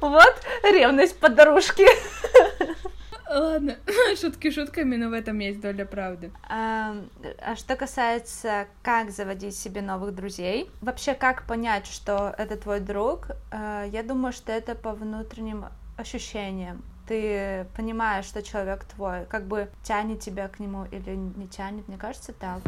вот 0.01 0.35
ревность 0.65 1.19
подружки. 1.19 1.87
Ладно, 3.35 3.77
шутки 4.21 4.51
шутками, 4.51 4.97
но 4.97 5.09
в 5.09 5.13
этом 5.13 5.39
есть 5.39 5.61
доля 5.61 5.85
правды. 5.87 6.31
А 6.49 6.95
а 7.41 7.57
что 7.57 7.75
касается, 7.75 8.69
как 8.83 9.11
заводить 9.11 9.57
себе 9.57 9.81
новых 9.81 10.15
друзей, 10.15 10.71
вообще 10.81 11.15
как 11.15 11.47
понять, 11.47 11.87
что 11.87 12.35
это 12.37 12.57
твой 12.57 12.81
друг, 12.81 13.29
э, 13.51 13.87
я 13.91 14.03
думаю, 14.03 14.33
что 14.33 14.53
это 14.53 14.75
по 14.75 14.93
внутренним 14.93 15.67
ощущениям. 15.97 16.85
Ты 17.07 17.67
понимаешь, 17.77 18.25
что 18.25 18.43
человек 18.43 18.85
твой, 18.85 19.27
как 19.27 19.45
бы 19.47 19.69
тянет 19.83 20.21
тебя 20.21 20.49
к 20.49 20.59
нему 20.59 20.87
или 20.91 21.11
не 21.11 21.47
тянет, 21.47 21.87
мне 21.87 21.99
кажется, 21.99 22.33
так. 22.33 22.61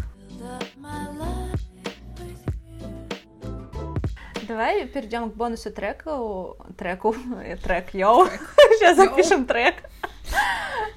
Давай 4.47 4.87
перейдем 4.87 5.31
к 5.31 5.35
бонусу 5.35 5.73
треку. 5.73 6.57
Треку. 6.77 7.17
э, 7.43 7.57
Трек, 7.57 7.95
йоу. 7.95 8.27
Сейчас 8.79 8.97
Йоу. 8.99 9.07
запишем 9.09 9.45
трек. 9.45 9.77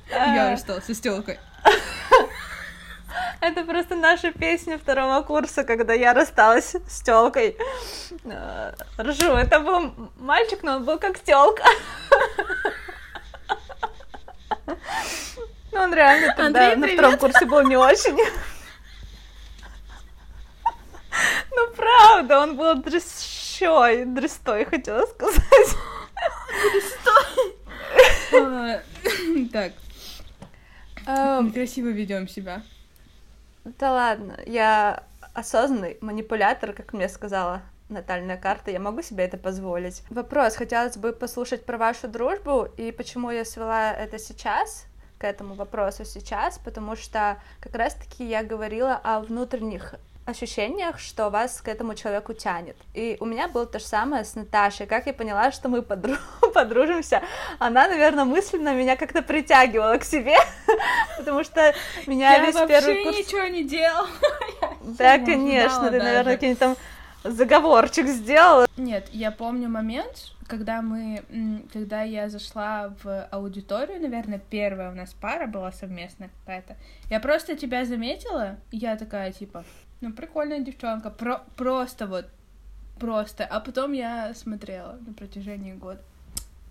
Я 0.10 0.49
Э, 0.49 0.52
расстался 0.52 0.93
с 0.93 0.99
телкой. 0.99 1.39
Это 3.41 3.63
просто 3.63 3.95
наша 3.95 4.32
песня 4.32 4.78
второго 4.78 5.21
курса, 5.23 5.63
когда 5.63 5.93
я 5.93 6.13
рассталась 6.13 6.75
с 6.88 7.02
телкой. 7.02 7.58
Ржу, 8.99 9.32
это 9.32 9.60
был 9.62 9.93
мальчик, 10.19 10.62
но 10.62 10.75
он 10.75 10.86
был 10.86 10.99
как 10.99 11.19
телка. 11.19 11.63
Ну, 15.71 15.79
он 15.82 15.93
реально 15.93 16.34
тогда 16.36 16.73
Андрей, 16.73 16.95
на 16.95 17.01
втором 17.01 17.19
курсе 17.19 17.45
был 17.45 17.62
не 17.62 17.77
очень. 17.77 18.17
Ну, 21.51 21.71
правда, 21.75 22.39
он 22.39 22.55
был 22.55 22.75
дрещой, 22.75 24.05
дрестой, 24.05 24.65
хотела 24.65 25.05
сказать. 25.05 25.75
А, 28.34 28.82
Так, 29.51 29.73
Эм, 31.05 31.51
красиво 31.51 31.88
ведем 31.88 32.27
себя. 32.27 32.62
Да 33.65 33.91
ладно, 33.91 34.39
я 34.45 35.03
осознанный 35.34 35.97
манипулятор, 36.01 36.73
как 36.73 36.93
мне 36.93 37.10
сказала 37.10 37.62
натальная 37.89 38.38
карта, 38.38 38.71
я 38.71 38.80
могу 38.80 39.02
себе 39.02 39.25
это 39.25 39.38
позволить. 39.38 40.04
Вопрос, 40.10 40.56
хотелось 40.56 40.97
бы 40.97 41.12
послушать 41.12 41.65
про 41.65 41.78
вашу 41.78 42.08
дружбу 42.08 42.67
и 42.78 42.91
почему 42.91 43.32
я 43.32 43.45
свела 43.45 43.91
это 43.91 44.19
сейчас, 44.19 44.86
к 45.17 45.25
этому 45.25 45.54
вопросу 45.56 46.06
сейчас, 46.06 46.58
потому 46.60 46.95
что 46.95 47.38
как 47.60 47.75
раз-таки 47.75 48.23
я 48.23 48.41
говорила 48.41 48.99
о 49.04 49.19
внутренних 49.19 49.95
ощущениях, 50.25 50.99
что 50.99 51.30
вас 51.30 51.60
к 51.62 51.67
этому 51.67 51.95
человеку 51.95 52.34
тянет. 52.34 52.78
И 52.93 53.17
у 53.19 53.25
меня 53.25 53.47
было 53.47 53.65
то 53.65 53.80
же 53.80 53.86
самое 53.86 54.23
с 54.23 54.36
Наташей. 54.36 54.86
Как 54.86 55.08
я 55.08 55.13
поняла, 55.13 55.52
что 55.52 55.67
мы 55.69 55.80
подру- 55.80 56.17
подружимся, 56.54 57.21
она, 57.58 57.88
наверное, 57.88 58.25
мысленно 58.25 58.73
меня 58.73 58.95
как-то 58.95 59.21
притягивала 59.21 59.97
к 59.97 60.04
себе, 60.04 60.38
потому 61.17 61.43
что 61.43 61.73
меня 62.06 62.34
Я 62.38 62.45
весь 62.45 62.56
вообще 62.56 62.80
первый 62.80 63.04
курс... 63.04 63.17
ничего 63.17 63.43
не 63.47 63.63
делал. 63.63 64.06
Да, 64.82 65.17
не 65.17 65.25
конечно, 65.25 65.91
ты, 65.91 65.99
наверное, 65.99 66.23
даже. 66.23 66.36
какой-нибудь 66.36 66.60
там 66.60 66.78
заговорчик 67.23 68.08
сделала. 68.08 68.67
Нет, 68.77 69.10
я 69.12 69.32
помню 69.32 69.69
момент, 69.69 70.32
когда 70.47 70.82
мы, 70.82 71.23
когда 71.71 72.01
я 72.01 72.29
зашла 72.29 72.93
в 73.03 73.25
аудиторию, 73.25 74.01
наверное, 74.01 74.39
первая 74.39 74.91
у 74.91 74.95
нас 74.95 75.13
пара 75.13 75.47
была 75.47 75.71
совместная 75.71 76.29
какая-то. 76.39 76.75
Я 77.10 77.19
просто 77.19 77.55
тебя 77.55 77.86
заметила, 77.86 78.58
и 78.71 78.77
я 78.77 78.95
такая, 78.95 79.32
типа, 79.32 79.63
ну, 80.01 80.13
прикольная 80.13 80.60
девчонка, 80.60 81.10
про 81.10 81.43
просто 81.55 82.08
вот, 82.08 82.25
просто. 82.99 83.45
А 83.45 83.60
потом 83.60 83.93
я 83.93 84.34
смотрела 84.34 84.97
на 85.05 85.13
протяжении 85.13 85.73
года. 85.73 86.01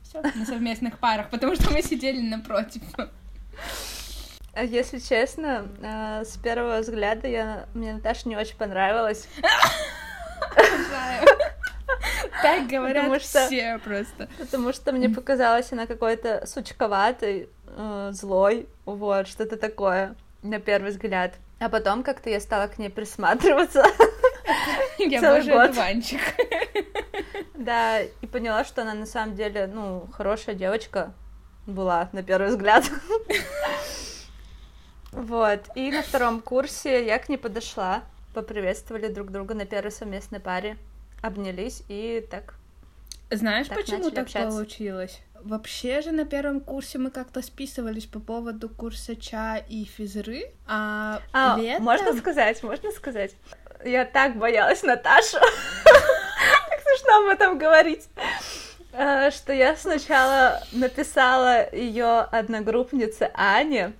Все, 0.02 0.22
на 0.22 0.46
совместных 0.46 0.98
парах, 0.98 1.28
потому 1.28 1.54
что 1.54 1.70
мы 1.70 1.82
сидели 1.82 2.20
напротив. 2.20 2.82
А 4.54 4.64
Если 4.64 4.98
честно, 4.98 5.68
э, 5.82 6.24
с 6.24 6.36
первого 6.38 6.80
взгляда 6.80 7.28
я... 7.28 7.66
мне 7.74 7.92
Наташа 7.92 8.28
не 8.28 8.36
очень 8.36 8.56
понравилась. 8.56 9.28
Так 12.42 12.66
говорят 12.68 13.04
Потому 13.04 13.20
что- 13.20 13.46
все 13.46 13.78
просто. 13.82 14.28
Потому 14.38 14.72
что 14.72 14.92
мне 14.92 15.08
показалась 15.08 15.72
она 15.72 15.86
какой-то 15.86 16.46
сучковатой, 16.46 17.48
э, 17.66 18.10
злой, 18.12 18.68
вот, 18.84 19.26
что-то 19.26 19.56
такое, 19.56 20.14
на 20.42 20.60
первый 20.60 20.90
взгляд. 20.90 21.34
А 21.58 21.68
потом 21.68 22.02
как-то 22.04 22.30
я 22.30 22.40
стала 22.40 22.68
к 22.68 22.78
ней 22.78 22.90
присматриваться, 22.90 23.84
Я 24.98 25.20
год. 25.20 25.70
одуванчик. 25.70 26.20
да, 27.54 28.00
и 28.00 28.26
поняла, 28.26 28.64
что 28.64 28.82
она 28.82 28.94
на 28.94 29.06
самом 29.06 29.34
деле, 29.34 29.66
ну, 29.66 30.06
хорошая 30.12 30.54
девочка 30.54 31.12
была 31.66 32.08
на 32.12 32.22
первый 32.22 32.48
взгляд. 32.50 32.84
Вот, 35.12 35.60
и 35.74 35.90
на 35.90 36.02
втором 36.02 36.40
курсе 36.40 37.04
я 37.06 37.18
к 37.18 37.28
ней 37.28 37.38
подошла, 37.38 38.02
поприветствовали 38.34 39.08
друг 39.08 39.30
друга 39.30 39.54
на 39.54 39.64
первой 39.64 39.90
совместной 39.90 40.38
паре, 40.38 40.76
обнялись 41.22 41.82
и 41.88 42.26
так 42.30 42.54
Знаешь, 43.30 43.68
Так 43.68 43.78
почему 43.78 44.10
так 44.10 44.24
общаться. 44.24 44.50
получилось? 44.56 45.20
Вообще 45.42 46.00
же 46.02 46.10
на 46.12 46.24
первом 46.24 46.60
курсе 46.60 46.98
мы 46.98 47.10
как-то 47.10 47.42
списывались 47.42 48.06
по 48.06 48.18
поводу 48.18 48.68
курса 48.68 49.14
ЧА 49.14 49.58
и 49.68 49.84
физры, 49.84 50.50
а, 50.66 51.20
А, 51.32 51.56
летом... 51.58 51.84
можно 51.84 52.12
сказать, 52.16 52.62
можно 52.62 52.90
сказать? 52.90 53.32
Я 53.84 54.04
так 54.04 54.36
боялась 54.36 54.82
Наташу. 54.82 55.38
Так 56.70 56.80
смешно 56.82 57.20
об 57.24 57.26
этом 57.28 57.58
говорить. 57.58 58.08
Э, 58.92 59.30
Что 59.30 59.52
я 59.52 59.76
сначала 59.76 60.60
написала 60.72 61.72
ее 61.72 62.20
одногруппнице 62.20 63.30
Ане, 63.34 63.92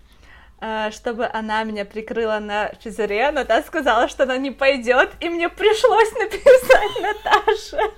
чтобы 0.92 1.26
она 1.32 1.62
меня 1.64 1.84
прикрыла 1.84 2.38
на 2.40 2.72
физре, 2.80 3.30
но 3.30 3.44
та 3.44 3.62
сказала, 3.62 4.08
что 4.08 4.24
она 4.24 4.36
не 4.38 4.50
пойдет, 4.50 5.10
и 5.20 5.28
мне 5.28 5.48
пришлось 5.48 6.12
написать 6.12 7.00
Наташе. 7.02 7.76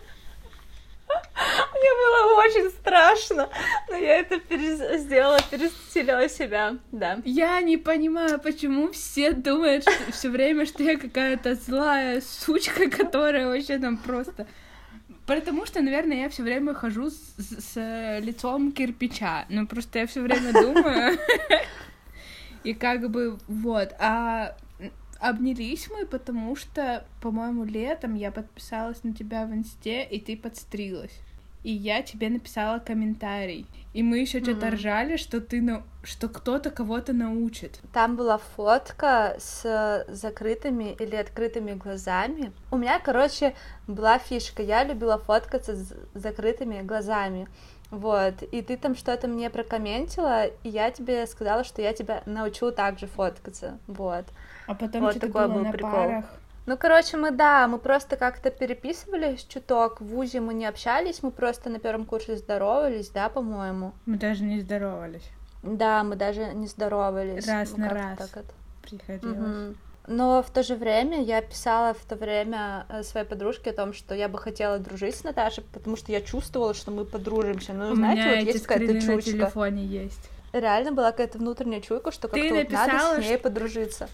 Мне 1.73 1.91
было 1.95 2.39
очень 2.45 2.71
страшно, 2.71 3.49
но 3.89 3.97
я 3.97 4.19
это 4.21 4.37
перез- 4.37 4.99
сделала, 4.99 5.39
пересилила 5.51 6.29
себя, 6.29 6.77
да. 6.93 7.19
Я 7.25 7.61
не 7.63 7.79
понимаю, 7.79 8.39
почему 8.39 8.93
все 8.93 9.33
думают 9.33 9.83
что 9.83 10.13
все 10.13 10.29
время, 10.29 10.67
что 10.67 10.83
я 10.83 10.97
какая-то 10.99 11.55
злая 11.55 12.21
сучка, 12.21 12.89
которая 12.97 13.47
вообще 13.49 13.79
там 13.79 13.97
просто... 13.97 14.47
Потому 15.27 15.65
что, 15.67 15.81
наверное, 15.81 16.23
я 16.23 16.29
все 16.29 16.43
время 16.43 16.75
хожу 16.75 17.11
с, 17.11 17.17
с- 17.39 17.73
с 17.75 18.19
лицом 18.21 18.71
кирпича. 18.73 19.47
Ну, 19.49 19.67
просто 19.67 20.01
я 20.01 20.07
все 20.07 20.21
время 20.21 20.53
думаю. 20.53 21.19
И 22.65 22.75
как 22.75 23.11
бы 23.11 23.39
вот. 23.49 23.95
А 23.99 24.57
обнялись 25.19 25.89
мы, 25.91 26.07
потому 26.07 26.57
что, 26.57 27.05
по-моему, 27.21 27.65
летом 27.65 28.15
я 28.15 28.31
подписалась 28.31 29.03
на 29.05 29.15
тебя 29.15 29.47
в 29.47 29.53
инсте, 29.55 30.05
и 30.05 30.21
ты 30.21 30.37
подстрилась. 30.37 31.13
И 31.63 31.73
я 31.73 32.01
тебе 32.01 32.31
написала 32.31 32.79
комментарий. 32.79 33.67
И 33.93 34.03
мы 34.03 34.19
еще 34.21 34.41
что-то 34.41 34.69
Мгм. 34.69 34.77
ржали, 34.77 35.17
что 35.19 35.43
ты 35.43 35.61
на... 35.61 35.83
что 36.03 36.31
кто-то 36.31 36.71
кого-то 36.71 37.13
научит. 37.13 37.81
Там 37.93 38.17
была 38.17 38.39
фотка 38.39 39.37
с 39.39 40.07
закрытыми 40.09 40.97
или 40.99 41.17
открытыми 41.17 41.73
глазами. 41.75 42.53
У 42.71 42.79
меня, 42.79 42.99
короче, 42.99 43.55
была 43.87 44.19
фишка. 44.19 44.63
Я 44.63 44.85
любила 44.85 45.19
фоткаться 45.19 45.77
с 45.77 45.93
закрытыми 46.15 46.81
глазами. 46.81 47.47
Вот, 47.91 48.43
и 48.43 48.63
ты 48.63 48.77
там 48.77 48.95
что-то 48.95 49.27
мне 49.27 49.51
прокомментила, 49.51 50.47
и 50.47 50.69
я 50.69 50.91
тебе 50.93 51.27
сказала, 51.27 51.65
что 51.65 51.83
я 51.83 51.93
тебя 51.93 52.23
научу 52.25 52.71
также 52.71 53.09
фоткаться, 53.09 53.79
вот. 53.89 54.27
А 54.67 54.75
потом 54.75 55.03
Вот 55.03 55.19
такой 55.19 55.49
был 55.49 55.65
на 55.65 55.73
прикол. 55.73 55.91
парах. 55.91 56.25
Ну, 56.67 56.77
короче, 56.77 57.17
мы, 57.17 57.33
да, 57.33 57.67
мы 57.67 57.79
просто 57.79 58.17
как-то 58.17 58.51
переписывались 58.51 59.43
чуток, 59.45 60.01
в 60.01 60.05
ВУЗе 60.05 60.41
мы 60.41 60.55
не 60.55 60.67
общались, 60.67 61.23
мы 61.23 61.33
просто 61.33 61.69
на 61.69 61.81
первом 61.81 62.05
курсе 62.05 62.37
здоровались, 62.37 63.09
да, 63.09 63.29
по-моему. 63.29 63.93
Мы 64.07 64.19
даже 64.19 64.45
не 64.45 64.61
здоровались. 64.61 65.29
Да, 65.65 66.05
мы 66.05 66.15
даже 66.15 66.55
не 66.55 66.69
здоровались. 66.69 67.47
Раз 67.49 67.73
ну, 67.77 67.87
на 67.87 67.91
раз. 67.91 68.19
так 68.19 68.45
это. 68.45 68.55
Приходилось. 68.83 69.37
Мгм. 69.37 69.77
Но 70.13 70.43
в 70.43 70.51
то 70.51 70.65
же 70.65 70.75
время 70.75 71.23
я 71.23 71.41
писала 71.41 71.95
в 71.95 72.05
то 72.05 72.17
время 72.17 72.85
э, 72.89 73.05
своей 73.05 73.25
подружке 73.25 73.71
о 73.71 73.73
том, 73.73 73.93
что 73.93 74.13
я 74.13 74.29
бы 74.29 74.39
хотела 74.39 74.81
дружить 74.81 75.15
с 75.15 75.23
Наташей, 75.23 75.63
потому 75.73 75.97
что 75.97 76.11
я 76.11 76.21
чувствовала, 76.21 76.75
что 76.75 76.91
мы 76.91 77.05
подружимся. 77.05 77.73
Ну, 77.75 77.93
У 77.93 77.95
знаете, 77.95 78.23
меня 78.23 78.31
вот 78.31 78.39
эти 78.39 78.55
есть 78.55 78.67
какая-то 78.67 79.01
скрины 79.01 79.15
на 79.17 79.23
телефоне 79.23 79.87
есть. 79.87 80.29
Реально 80.53 80.91
была 80.91 81.13
какая-то 81.13 81.39
внутренняя 81.39 81.81
чуйка, 81.81 82.11
что 82.11 82.27
Ты 82.27 82.41
как-то 82.43 82.55
вот 82.57 82.71
надо 82.71 83.15
с 83.15 83.25
ней 83.25 83.35
что- 83.35 83.43
подружиться. 83.45 84.09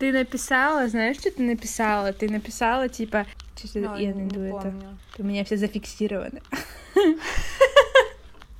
Ты 0.00 0.12
написала, 0.12 0.88
знаешь, 0.88 1.16
что 1.16 1.30
ты 1.30 1.40
написала? 1.44 2.12
Ты 2.12 2.28
написала, 2.28 2.88
типа... 2.88 3.24
Сейчас 3.54 3.74
Ну, 3.76 3.96
я 3.96 4.12
найду 4.14 4.40
это. 4.40 4.62
помню. 4.62 4.98
У 5.16 5.22
меня 5.22 5.44
все 5.44 5.56
зафиксировано. 5.56 6.40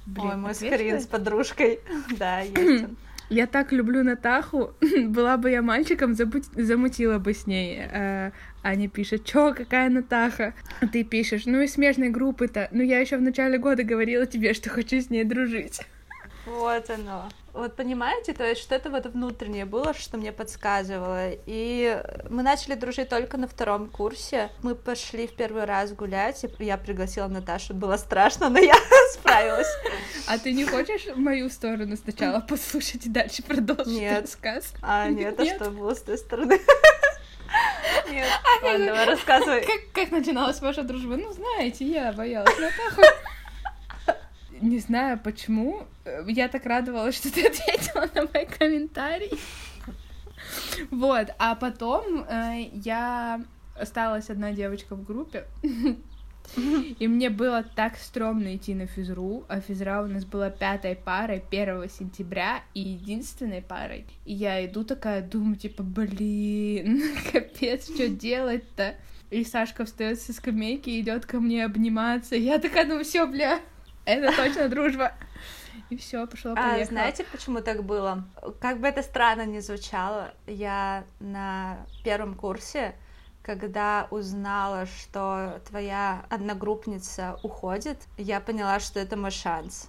Блин, 0.07 0.29
Ой, 0.29 0.37
мой 0.37 0.55
скрин 0.55 1.01
с 1.01 1.07
подружкой. 1.07 1.81
Да, 2.17 2.43
есть 2.43 2.85
он. 2.85 2.97
Я 3.29 3.47
так 3.47 3.73
люблю 3.73 4.05
Натаху. 4.05 4.75
Была 5.09 5.37
бы 5.37 5.51
я 5.51 5.63
мальчиком, 5.63 6.15
забудь- 6.15 6.53
замутила 6.55 7.19
бы 7.19 7.35
с 7.35 7.47
ней. 7.47 7.81
Э, 7.91 8.31
Аня 8.63 8.89
пишет, 8.89 9.25
чё, 9.25 9.53
какая 9.55 9.89
Натаха? 9.91 10.55
Ты 10.93 11.03
пишешь, 11.03 11.47
ну 11.47 11.61
и 11.61 11.67
смежной 11.67 12.11
группы-то. 12.11 12.69
Ну 12.71 12.83
я 12.83 13.01
еще 13.01 13.17
в 13.17 13.23
начале 13.23 13.59
года 13.59 13.83
говорила 13.83 14.27
тебе, 14.27 14.55
что 14.55 14.71
хочу 14.71 15.01
с 15.01 15.11
ней 15.11 15.25
дружить. 15.25 15.81
Вот 16.47 16.89
оно. 16.91 17.29
Вот 17.53 17.75
понимаете, 17.75 18.33
то 18.35 18.45
есть 18.45 18.61
что-то 18.61 18.91
вот 18.91 19.07
внутреннее 19.07 19.65
было, 19.65 19.95
что 19.95 20.17
мне 20.17 20.31
подсказывало. 20.31 21.31
И 21.47 22.01
мы 22.29 22.43
начали 22.43 22.75
дружить 22.75 23.09
только 23.09 23.37
на 23.37 23.49
втором 23.49 23.89
курсе. 23.89 24.51
Мы 24.63 24.75
пошли 24.75 25.27
в 25.27 25.33
первый 25.35 25.65
раз 25.65 25.93
гулять, 25.93 26.45
и 26.45 26.65
я 26.65 26.77
пригласила 26.77 27.27
Наташу. 27.27 27.75
Было 27.75 27.97
страшно, 27.97 28.49
но 28.49 28.59
я 28.59 28.75
справилась. 29.13 29.67
А 30.29 30.39
ты 30.39 30.53
не 30.53 30.65
хочешь 30.65 31.07
мою 31.17 31.51
сторону 31.51 31.97
сначала 31.97 32.41
послушать 32.41 33.07
и 33.07 33.09
дальше 33.09 33.43
продолжить 33.43 33.89
Нет. 33.89 34.23
рассказ? 34.23 34.73
А 34.83 35.09
нет, 35.09 35.39
а 35.41 35.43
Нет? 35.43 35.57
что 35.57 35.71
было 35.71 35.95
с 35.95 36.03
той 36.03 36.19
стороны? 36.19 36.61
Нет, 38.11 38.29
ладно, 38.63 38.87
давай 38.87 39.07
рассказывай. 39.07 39.65
Как, 39.65 39.81
как 39.93 40.11
начиналась 40.11 40.61
ваша 40.61 40.83
дружба? 40.83 41.17
Ну, 41.17 41.33
знаете, 41.33 41.85
я 41.85 42.13
боялась 42.13 42.57
Натаху. 42.59 43.03
Не 44.61 44.79
знаю 44.79 45.19
почему. 45.23 45.83
э, 46.05 46.25
Я 46.29 46.49
так 46.49 46.65
радовалась, 46.67 47.15
что 47.19 47.33
ты 47.33 47.47
ответила 47.47 48.09
на 48.15 48.23
мой 48.33 48.47
комментарий. 48.47 49.31
Вот, 50.91 51.29
а 51.39 51.55
потом 51.55 52.25
э, 52.29 52.69
я 52.73 53.43
осталась 53.79 54.31
одна 54.31 54.53
девочка 54.53 54.95
в 54.95 55.05
группе. 55.05 55.45
И 56.57 57.09
мне 57.09 57.29
было 57.29 57.65
так 57.65 57.97
стрёмно 57.97 58.55
идти 58.55 58.73
на 58.75 58.87
физру, 58.87 59.45
а 59.49 59.61
физра 59.61 60.03
у 60.03 60.07
нас 60.07 60.25
была 60.25 60.49
пятой 60.49 60.95
парой 60.95 61.43
1 61.51 61.89
сентября 61.91 62.61
и 62.73 62.81
единственной 62.81 63.63
парой. 63.63 64.07
И 64.25 64.33
я 64.33 64.65
иду 64.65 64.85
такая, 64.85 65.23
думаю, 65.23 65.57
типа, 65.57 65.83
блин, 65.83 67.03
капец, 67.33 67.93
что 67.93 68.09
делать-то? 68.09 68.95
И 69.31 69.43
Сашка 69.45 69.85
встает 69.85 70.21
со 70.21 70.33
скамейки 70.33 70.89
и 70.89 71.01
идет 71.01 71.27
ко 71.27 71.41
мне 71.41 71.65
обниматься. 71.65 72.37
Я 72.37 72.61
такая, 72.61 72.87
ну 72.87 73.03
все, 73.03 73.27
бля, 73.27 73.59
это 74.07 74.35
точно 74.37 74.69
дружба. 74.69 75.13
И 75.91 75.97
все, 75.97 76.27
пошла 76.27 76.53
А 76.53 76.55
поехала. 76.55 76.85
знаете, 76.87 77.25
почему 77.31 77.61
так 77.61 77.85
было? 77.85 78.25
Как 78.61 78.81
бы 78.81 78.89
это 78.89 79.03
странно 79.03 79.45
ни 79.47 79.61
звучало, 79.61 80.35
я 80.47 81.05
на 81.21 81.87
первом 82.03 82.35
курсе, 82.35 82.95
когда 83.43 84.09
узнала, 84.11 84.87
что 84.87 85.61
твоя 85.69 86.25
одногруппница 86.29 87.39
уходит, 87.43 87.99
я 88.17 88.41
поняла, 88.41 88.81
что 88.81 88.99
это 88.99 89.17
мой 89.17 89.31
шанс. 89.31 89.89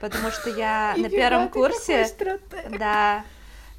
Потому 0.00 0.30
что 0.30 0.48
я 0.48 0.94
на 0.96 1.10
первом 1.10 1.48
курсе, 1.48 2.06
да, 2.78 3.24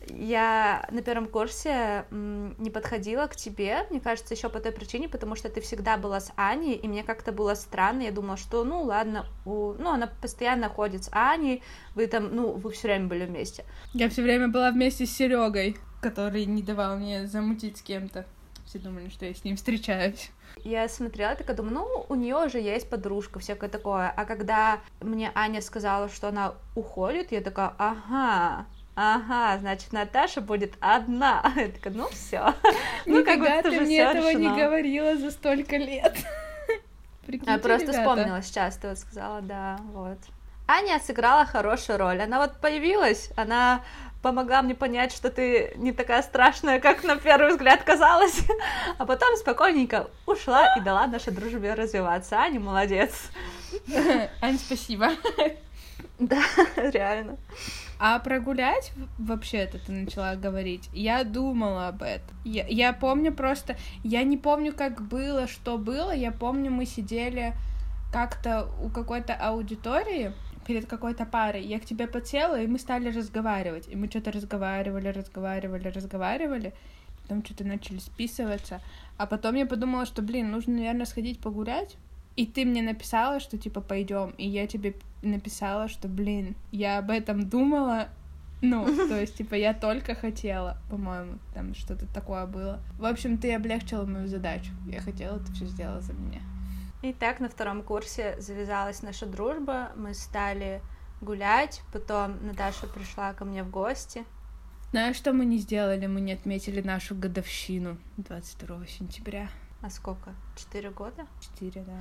я 0.10 0.88
на 0.92 1.02
первом 1.02 1.28
курсе 1.28 2.06
не 2.12 2.70
подходила 2.70 3.28
к 3.28 3.36
тебе, 3.36 3.86
мне 3.90 4.00
кажется, 4.00 4.34
еще 4.34 4.50
по 4.50 4.60
той 4.60 4.72
причине, 4.72 5.10
потому 5.10 5.36
что 5.36 5.50
ты 5.50 5.62
всегда 5.62 5.98
была 5.98 6.20
с 6.20 6.32
Аней, 6.36 6.76
и 6.76 6.88
мне 6.88 7.04
как-то 7.04 7.32
было 7.32 7.54
странно, 7.54 8.02
я 8.02 8.12
думала, 8.12 8.38
что, 8.38 8.64
ну, 8.64 8.84
ладно, 8.84 9.26
у... 9.46 9.74
ну, 9.74 9.92
она 9.92 10.08
постоянно 10.08 10.70
ходит 10.70 11.06
с 11.06 11.10
Аней, 11.12 11.64
вы 11.96 12.08
там, 12.08 12.36
ну, 12.36 12.52
вы 12.52 12.72
все 12.72 12.88
время 12.88 13.08
были 13.08 13.26
вместе. 13.26 13.66
Я 13.94 14.10
все 14.10 14.22
время 14.22 14.48
была 14.48 14.72
вместе 14.72 15.06
с 15.06 15.16
Серегой, 15.16 15.78
который 16.02 16.46
не 16.46 16.64
давал 16.64 16.98
мне 16.98 17.28
замутить 17.28 17.78
с 17.78 17.82
кем-то. 17.82 18.26
Все 18.66 18.78
думали, 18.78 19.10
что 19.10 19.26
я 19.26 19.34
с 19.34 19.44
ним 19.44 19.56
встречаюсь. 19.56 20.32
Я 20.64 20.88
смотрела, 20.90 21.36
такая 21.36 21.56
думаю, 21.56 21.74
ну, 21.74 22.06
у 22.08 22.16
нее 22.16 22.36
уже 22.36 22.60
есть 22.60 22.90
подружка, 22.90 23.40
всякое 23.40 23.70
такое. 23.70 24.14
А 24.16 24.26
когда 24.26 24.82
мне 25.02 25.32
Аня 25.34 25.62
сказала, 25.62 26.10
что 26.10 26.28
она 26.28 26.54
уходит, 26.76 27.32
я 27.32 27.42
такая, 27.42 27.74
ага, 27.78 28.68
ага, 29.00 29.58
значит, 29.60 29.94
Наташа 29.94 30.42
будет 30.42 30.74
одна. 30.82 31.54
Я 31.56 31.70
такая, 31.70 31.94
ну, 31.94 32.10
все. 32.10 32.54
Ну, 33.06 33.24
как 33.24 33.40
будто 33.40 33.64
ты 33.64 33.80
мне 33.80 34.00
этого 34.00 34.30
не 34.32 34.50
говорила 34.50 35.16
за 35.16 35.32
столько 35.32 35.78
лет. 35.78 36.18
Прикиньте, 37.26 37.52
Я 37.52 37.58
просто 37.60 37.88
ребята. 37.88 38.00
вспомнила 38.00 38.42
сейчас, 38.42 38.76
ты 38.78 38.90
вот 38.90 38.98
сказала, 38.98 39.42
да, 39.42 39.78
вот. 39.94 40.18
Аня 40.68 41.00
сыграла 41.00 41.46
хорошую 41.46 41.98
роль. 41.98 42.22
Она 42.22 42.40
вот 42.40 42.60
появилась, 42.60 43.32
она 43.36 43.82
помогла 44.22 44.62
мне 44.62 44.76
понять, 44.76 45.14
что 45.14 45.30
ты 45.32 45.74
не 45.78 45.94
такая 45.94 46.22
страшная, 46.22 46.80
как 46.80 47.04
на 47.04 47.16
первый 47.16 47.52
взгляд 47.52 47.84
казалось, 47.84 48.42
а 48.98 49.06
потом 49.06 49.36
спокойненько 49.38 50.10
ушла 50.26 50.76
и 50.76 50.82
дала 50.82 51.08
нашей 51.08 51.32
дружбе 51.32 51.74
развиваться. 51.74 52.36
Аня 52.36 52.60
молодец. 52.60 53.30
Ань, 54.42 54.60
спасибо. 54.60 55.12
Да, 56.20 56.44
реально. 56.76 57.38
А 58.02 58.18
прогулять 58.20 58.94
вообще-то 59.18 59.78
ты 59.78 59.92
начала 59.92 60.36
говорить. 60.36 60.90
Я 60.94 61.26
думала 61.26 61.90
об 61.90 62.02
этом. 62.02 62.34
Я, 62.46 62.66
я 62.68 62.94
помню 62.94 63.34
просто... 63.34 63.76
Я 64.04 64.24
не 64.24 64.38
помню, 64.38 64.74
как 64.74 65.02
было, 65.02 65.48
что 65.48 65.78
было. 65.78 66.16
Я 66.16 66.32
помню, 66.32 66.72
мы 66.72 66.86
сидели 66.86 67.54
как-то 68.14 68.70
у 68.82 68.90
какой-то 68.90 69.34
аудитории 69.34 70.32
перед 70.66 70.86
какой-то 70.86 71.26
парой. 71.26 71.66
Я 71.66 71.78
к 71.78 71.86
тебе 71.86 72.08
подсела, 72.08 72.62
и 72.62 72.68
мы 72.68 72.80
стали 72.80 73.10
разговаривать. 73.10 73.90
И 73.90 73.98
мы 73.98 74.08
что-то 74.08 74.32
разговаривали, 74.32 75.10
разговаривали, 75.10 75.90
разговаривали. 75.90 76.74
Потом 77.24 77.44
что-то 77.44 77.66
начали 77.66 77.98
списываться. 77.98 78.82
А 79.18 79.28
потом 79.28 79.56
я 79.56 79.66
подумала, 79.66 80.06
что, 80.06 80.22
блин, 80.22 80.52
нужно, 80.52 80.76
наверное, 80.76 81.06
сходить 81.06 81.42
погулять. 81.42 81.98
И 82.40 82.46
ты 82.46 82.64
мне 82.64 82.82
написала, 82.82 83.42
что 83.42 83.58
типа 83.58 83.82
пойдем, 83.82 84.30
и 84.38 84.48
я 84.48 84.66
тебе 84.66 84.96
написала, 85.22 85.90
что, 85.90 86.08
блин, 86.08 86.56
я 86.72 86.98
об 86.98 87.10
этом 87.10 87.50
думала, 87.50 88.08
ну, 88.62 88.86
то 89.10 89.20
есть, 89.20 89.36
типа, 89.36 89.56
я 89.56 89.74
только 89.74 90.16
хотела, 90.16 90.78
по-моему, 90.90 91.40
там 91.54 91.76
что-то 91.76 92.08
такое 92.08 92.46
было. 92.46 92.80
В 92.98 93.04
общем, 93.04 93.38
ты 93.38 93.54
облегчила 93.54 94.06
мою 94.06 94.30
задачу. 94.30 94.72
Я 94.88 95.02
хотела, 95.02 95.38
ты 95.40 95.52
все 95.52 95.66
сделала 95.66 96.00
за 96.00 96.14
меня. 96.14 96.40
И 97.02 97.12
так 97.12 97.42
на 97.42 97.50
втором 97.50 97.84
курсе 97.84 98.40
завязалась 98.40 99.02
наша 99.02 99.26
дружба, 99.26 99.92
мы 99.98 100.14
стали 100.14 100.82
гулять, 101.20 101.82
потом 101.92 102.38
Наташа 102.48 102.88
пришла 102.88 103.34
ко 103.34 103.44
мне 103.44 103.66
в 103.66 103.70
гости. 103.70 104.24
Знаешь, 104.92 105.18
что 105.18 105.34
мы 105.34 105.44
не 105.44 105.58
сделали? 105.58 106.08
Мы 106.08 106.22
не 106.22 106.32
отметили 106.32 106.80
нашу 106.80 107.16
годовщину 107.16 107.98
22 108.16 108.88
сентября. 108.88 109.50
А 109.82 109.90
сколько? 109.90 110.34
Четыре 110.56 110.90
года? 110.90 111.28
Четыре, 111.42 111.84
да. 111.84 112.00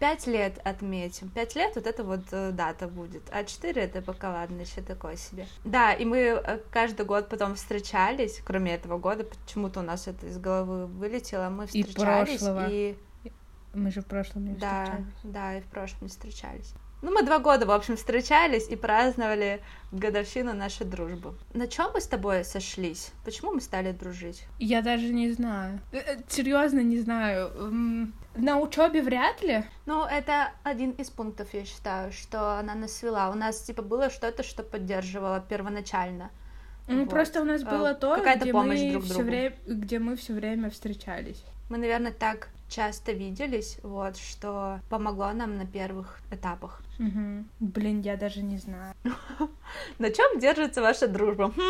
Пять 0.00 0.26
лет 0.26 0.58
отметим. 0.64 1.28
Пять 1.30 1.54
лет 1.54 1.74
вот 1.76 1.86
это 1.86 2.04
вот 2.04 2.20
э, 2.32 2.50
дата 2.52 2.88
будет. 2.88 3.22
А 3.32 3.44
четыре 3.44 3.82
это 3.82 4.02
пока 4.02 4.30
ладно, 4.30 4.60
еще 4.60 4.82
такое 4.82 5.16
себе. 5.16 5.46
Да, 5.64 5.92
и 5.92 6.04
мы 6.04 6.18
э, 6.18 6.58
каждый 6.70 7.06
год 7.06 7.28
потом 7.28 7.54
встречались, 7.54 8.40
кроме 8.44 8.74
этого 8.74 8.98
года, 8.98 9.24
почему-то 9.24 9.80
у 9.80 9.82
нас 9.82 10.08
это 10.08 10.26
из 10.26 10.38
головы 10.38 10.86
вылетело. 10.86 11.48
Мы 11.48 11.64
И 11.72 11.82
встречались 11.84 12.38
прошлого. 12.40 12.66
и 12.70 12.96
Мы 13.72 13.90
же 13.90 14.00
в 14.02 14.06
прошлом 14.06 14.44
не 14.46 14.54
да, 14.54 14.84
встречались. 14.84 15.12
да, 15.22 15.56
и 15.58 15.60
в 15.60 15.66
прошлом 15.66 15.98
не 16.02 16.08
встречались. 16.08 16.74
Ну, 17.04 17.10
мы 17.10 17.22
два 17.22 17.38
года, 17.38 17.66
в 17.66 17.70
общем, 17.70 17.96
встречались 17.96 18.66
и 18.70 18.76
праздновали 18.76 19.60
годовщину 19.92 20.54
нашей 20.54 20.86
дружбы. 20.86 21.34
На 21.52 21.68
чем 21.68 21.90
мы 21.92 22.00
с 22.00 22.06
тобой 22.06 22.44
сошлись? 22.46 23.10
Почему 23.26 23.52
мы 23.52 23.60
стали 23.60 23.92
дружить? 23.92 24.44
Я 24.58 24.80
даже 24.80 25.08
не 25.08 25.30
знаю. 25.32 25.80
Серьезно 26.28 26.80
не 26.80 26.98
знаю. 27.00 27.50
На 28.36 28.58
учебе 28.58 29.02
вряд 29.02 29.42
ли. 29.42 29.64
Ну, 29.84 30.06
это 30.06 30.52
один 30.62 30.92
из 30.92 31.10
пунктов, 31.10 31.52
я 31.52 31.66
считаю, 31.66 32.10
что 32.10 32.58
она 32.58 32.74
нас 32.74 32.92
свела. 32.96 33.28
У 33.30 33.34
нас, 33.34 33.60
типа, 33.60 33.82
было 33.82 34.08
что-то, 34.08 34.42
что 34.42 34.62
поддерживало 34.62 35.44
первоначально. 35.46 36.30
Ну, 36.88 37.00
Вот. 37.00 37.10
просто 37.10 37.42
у 37.42 37.44
нас 37.44 37.60
Э, 37.62 37.66
было 37.70 37.92
то, 37.92 38.16
где 38.16 38.50
мы, 38.50 38.90
друг 38.92 39.04
все 39.04 39.14
другу. 39.14 39.28
время, 39.28 39.56
где 39.66 39.98
мы 39.98 40.16
все 40.16 40.32
время 40.32 40.70
встречались. 40.70 41.44
Мы, 41.68 41.76
наверное, 41.76 42.12
так 42.12 42.48
часто 42.74 43.12
виделись, 43.12 43.78
вот, 43.82 44.16
что 44.16 44.80
помогло 44.88 45.32
нам 45.32 45.56
на 45.56 45.66
первых 45.66 46.18
этапах. 46.30 46.82
Мгм. 46.98 47.48
Блин, 47.60 48.00
я 48.00 48.16
даже 48.16 48.42
не 48.42 48.58
знаю. 48.58 48.94
На 49.98 50.10
чем 50.10 50.38
держится 50.38 50.82
ваша 50.82 51.06
дружба? 51.08 51.52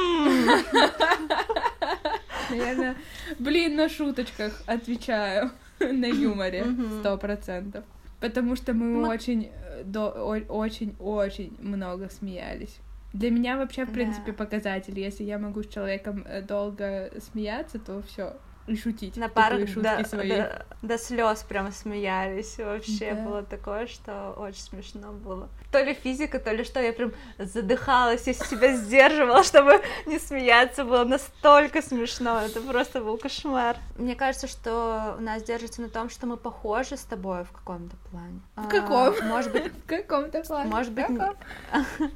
Наверное, 2.50 2.96
блин, 3.38 3.76
на 3.76 3.88
шуточках 3.88 4.62
отвечаю, 4.66 5.50
на 5.80 6.04
юморе, 6.06 6.66
сто 7.00 7.16
процентов. 7.16 7.84
Потому 8.20 8.54
что 8.56 8.74
мы 8.74 9.08
очень, 9.08 9.50
э, 9.50 10.42
очень, 10.48 10.94
очень 10.98 11.56
много 11.58 12.10
смеялись. 12.10 12.78
Для 13.14 13.30
меня 13.30 13.56
вообще, 13.56 13.84
в 13.84 13.92
принципе, 13.92 14.32
показатель. 14.32 14.98
Если 14.98 15.24
я 15.24 15.38
могу 15.38 15.62
с 15.62 15.68
человеком 15.68 16.24
э, 16.26 16.42
долго 16.42 17.10
смеяться, 17.20 17.78
то 17.78 18.02
все. 18.02 18.36
И 18.66 18.76
шутить. 18.76 19.16
На 19.16 19.28
тупые 19.28 19.44
парах 19.50 19.68
шутки 19.68 19.82
до, 20.02 20.08
свои. 20.08 20.28
до, 20.30 20.66
до 20.82 20.98
слез 20.98 21.42
прям 21.42 21.70
смеялись. 21.72 22.56
Вообще 22.58 23.14
Да. 23.14 23.20
было 23.22 23.42
такое, 23.42 23.86
что 23.86 24.30
очень 24.38 24.60
смешно 24.62 25.12
было. 25.12 25.48
То 25.70 25.82
ли 25.82 25.92
физика, 25.92 26.38
то 26.38 26.50
ли 26.50 26.64
что, 26.64 26.80
я 26.80 26.92
прям 26.94 27.12
задыхалась, 27.38 28.26
я 28.26 28.32
себя 28.32 28.74
сдерживала, 28.74 29.42
чтобы 29.44 29.82
не 30.06 30.18
смеяться. 30.18 30.84
Было 30.84 31.04
настолько 31.04 31.82
смешно. 31.82 32.40
Это 32.40 32.60
просто 32.62 33.00
был 33.02 33.18
кошмар. 33.18 33.76
Мне 33.98 34.14
кажется, 34.14 34.46
что 34.48 35.16
у 35.18 35.20
нас 35.20 35.42
держится 35.42 35.82
на 35.82 35.88
том, 35.90 36.08
что 36.08 36.26
мы 36.26 36.36
похожи 36.38 36.96
с 36.96 37.02
тобой 37.02 37.44
в 37.44 37.52
каком-то 37.52 37.96
плане. 38.10 38.40
В 38.56 38.68
каком? 38.68 39.14
А, 39.20 39.24
может 39.24 39.52
быть, 39.52 39.72
В 39.84 39.86
каком-то 39.86 40.42
плане. 40.42 40.70
может 40.70 40.92
быть, 40.92 41.08
не- 41.10 41.18
Каком? 41.18 41.36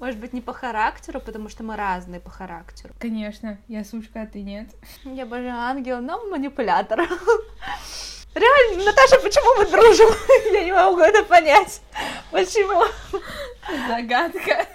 может 0.00 0.18
быть, 0.20 0.32
не 0.32 0.40
по 0.40 0.52
характеру, 0.52 1.20
потому 1.20 1.48
что 1.48 1.62
мы 1.64 1.76
разные 1.76 2.20
по 2.20 2.30
характеру. 2.30 2.92
Конечно, 2.98 3.58
я 3.68 3.84
сучка, 3.84 4.22
а 4.22 4.26
ты 4.26 4.42
нет. 4.42 4.68
Я 5.04 5.24
божий 5.26 5.53
ангел, 5.54 6.00
но 6.00 6.24
манипулятор. 6.26 7.00
Реально, 8.34 8.84
Наташа, 8.84 9.20
почему 9.20 9.58
мы 9.58 9.70
дружим? 9.70 10.08
Я 10.52 10.64
не 10.64 10.72
могу 10.72 11.00
это 11.00 11.22
понять. 11.24 11.80
Почему? 12.30 12.84
Загадка. 13.88 14.66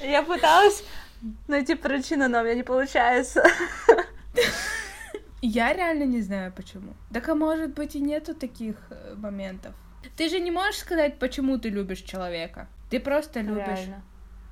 Я 0.00 0.22
пыталась 0.22 0.84
найти 1.48 1.74
причину, 1.74 2.28
но 2.28 2.40
у 2.40 2.42
меня 2.42 2.54
не 2.54 2.62
получается. 2.62 3.42
Я 5.40 5.72
реально 5.72 6.04
не 6.04 6.22
знаю 6.22 6.52
почему. 6.52 6.94
Так 7.12 7.28
а 7.28 7.34
может 7.34 7.74
быть 7.74 7.94
и 7.94 8.00
нету 8.00 8.34
таких 8.34 8.76
э, 8.90 9.14
моментов. 9.16 9.74
Ты 10.16 10.28
же 10.28 10.40
не 10.40 10.50
можешь 10.50 10.80
сказать, 10.80 11.18
почему 11.18 11.58
ты 11.58 11.68
любишь 11.68 12.00
человека. 12.00 12.66
Ты 12.90 12.98
просто 13.00 13.40
любишь. 13.40 13.66
Реально. 13.66 14.02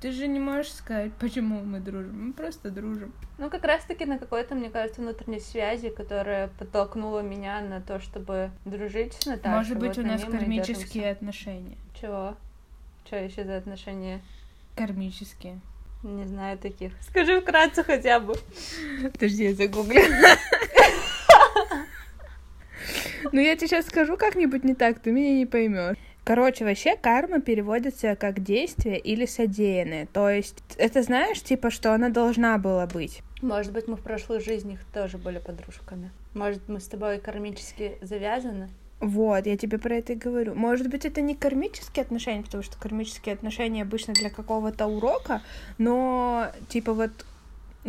Ты 0.03 0.11
же 0.11 0.27
не 0.27 0.41
можешь 0.41 0.73
сказать, 0.73 1.13
почему 1.13 1.63
мы 1.63 1.79
дружим. 1.79 2.27
Мы 2.27 2.33
просто 2.33 2.69
дружим. 2.69 3.13
Ну, 3.37 3.49
как 3.49 3.63
раз-таки 3.63 4.03
на 4.03 4.19
какой-то, 4.19 4.53
мне 4.53 4.69
кажется, 4.69 4.99
внутренней 4.99 5.39
связи, 5.39 5.87
которая 5.87 6.49
подтолкнула 6.59 7.21
меня 7.21 7.61
на 7.61 7.79
то, 7.79 8.01
чтобы 8.01 8.51
дружить 8.65 9.13
с 9.13 9.25
Наташей. 9.25 9.57
Может 9.57 9.79
быть, 9.79 9.95
Вот 9.95 9.99
у 9.99 10.01
на 10.01 10.13
нас 10.15 10.25
кармические 10.25 11.09
отношения. 11.09 11.77
Чего? 12.01 12.35
Что 13.05 13.15
еще 13.15 13.45
за 13.45 13.55
отношения? 13.55 14.19
Кармические. 14.75 15.61
Не 16.03 16.25
знаю 16.25 16.57
таких. 16.57 16.91
Скажи 16.99 17.39
вкратце 17.39 17.81
хотя 17.81 18.19
бы. 18.19 18.35
Подожди, 19.13 19.45
я 19.45 19.55
загуглю. 19.55 20.01
Ну, 23.31 23.39
я 23.39 23.55
тебе 23.55 23.67
сейчас 23.67 23.87
скажу 23.87 24.15
как-нибудь 24.15 24.63
не 24.63 24.75
так, 24.75 24.99
ты 24.99 25.11
меня 25.11 25.33
не 25.33 25.47
поймешь. 25.47 25.97
Короче, 26.23 26.63
вообще 26.63 26.95
карма 26.95 27.41
переводится 27.41 28.15
как 28.15 28.41
действие 28.41 28.97
или 28.97 29.25
содеянное. 29.25 30.07
То 30.11 30.29
есть, 30.29 30.63
это 30.77 31.03
знаешь, 31.03 31.41
типа, 31.41 31.69
что 31.69 31.93
она 31.93 32.09
должна 32.09 32.57
была 32.57 32.87
быть. 32.87 33.21
Может 33.41 33.73
быть, 33.73 33.89
мы 33.89 33.97
в 33.97 34.01
прошлой 34.01 34.39
жизни 34.39 34.79
тоже 34.93 35.17
были 35.17 35.39
подружками. 35.39 36.11
Может, 36.33 36.69
мы 36.69 36.79
с 36.79 36.87
тобой 36.87 37.19
кармически 37.19 37.97
завязаны? 38.01 38.69
Вот, 39.01 39.45
я 39.45 39.57
тебе 39.57 39.79
про 39.79 39.95
это 39.95 40.13
и 40.13 40.15
говорю. 40.15 40.55
Может 40.55 40.89
быть, 40.89 41.03
это 41.03 41.19
не 41.19 41.35
кармические 41.35 42.03
отношения, 42.03 42.41
потому 42.41 42.63
что 42.63 42.77
кармические 42.79 43.33
отношения 43.33 43.81
обычно 43.81 44.13
для 44.13 44.29
какого-то 44.29 44.87
урока, 44.87 45.41
но, 45.77 46.47
типа, 46.69 46.93
вот 46.93 47.11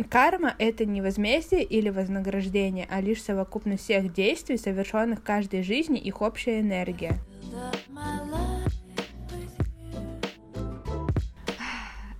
карма— 0.09 0.55
это 0.59 0.83
не 0.83 1.01
возмездие 1.01 1.63
или 1.63 1.89
вознаграждение, 1.89 2.85
а 2.89 2.99
лишь 2.99 3.23
совокупность 3.23 3.83
всех 3.83 4.13
действий, 4.13 4.57
совершенных 4.57 5.19
в 5.19 5.23
каждой 5.23 5.63
жизни, 5.63 5.97
их 5.97 6.21
общая 6.21 6.59
энергия. 6.59 7.17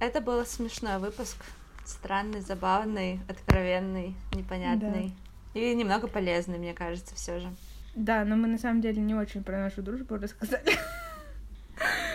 Это 0.05 0.21
был 0.21 0.45
смешной 0.45 0.99
выпуск. 0.99 1.35
Странный, 1.83 2.41
забавный, 2.41 3.21
откровенный, 3.27 4.15
непонятный. 4.33 5.15
И 5.55 5.73
немного 5.73 6.07
полезный, 6.07 6.59
мне 6.59 6.75
кажется, 6.75 7.15
все 7.15 7.39
же. 7.39 7.47
Да, 7.95 8.23
но 8.23 8.35
мы 8.35 8.47
на 8.47 8.59
самом 8.59 8.81
деле 8.81 9.01
не 9.01 9.15
очень 9.15 9.43
про 9.43 9.57
нашу 9.57 9.81
дружбу 9.81 10.17
рассказали. 10.17 10.77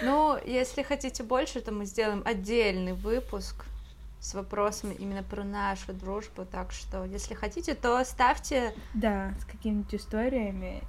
Ну, 0.02 0.38
если 0.46 0.82
хотите 0.82 1.22
больше, 1.22 1.60
то 1.60 1.72
мы 1.72 1.84
сделаем 1.84 2.22
отдельный 2.24 2.94
выпуск 2.94 3.66
с 4.18 4.32
вопросами 4.32 4.94
именно 4.94 5.22
про 5.22 5.44
нашу 5.44 5.92
дружбу. 5.92 6.46
Так 6.46 6.72
что, 6.72 7.04
если 7.04 7.34
хотите, 7.34 7.74
то 7.74 8.02
ставьте 8.04 8.72
Да, 8.94 9.34
с 9.38 9.44
какими-нибудь 9.44 9.94
историями. 9.94 10.82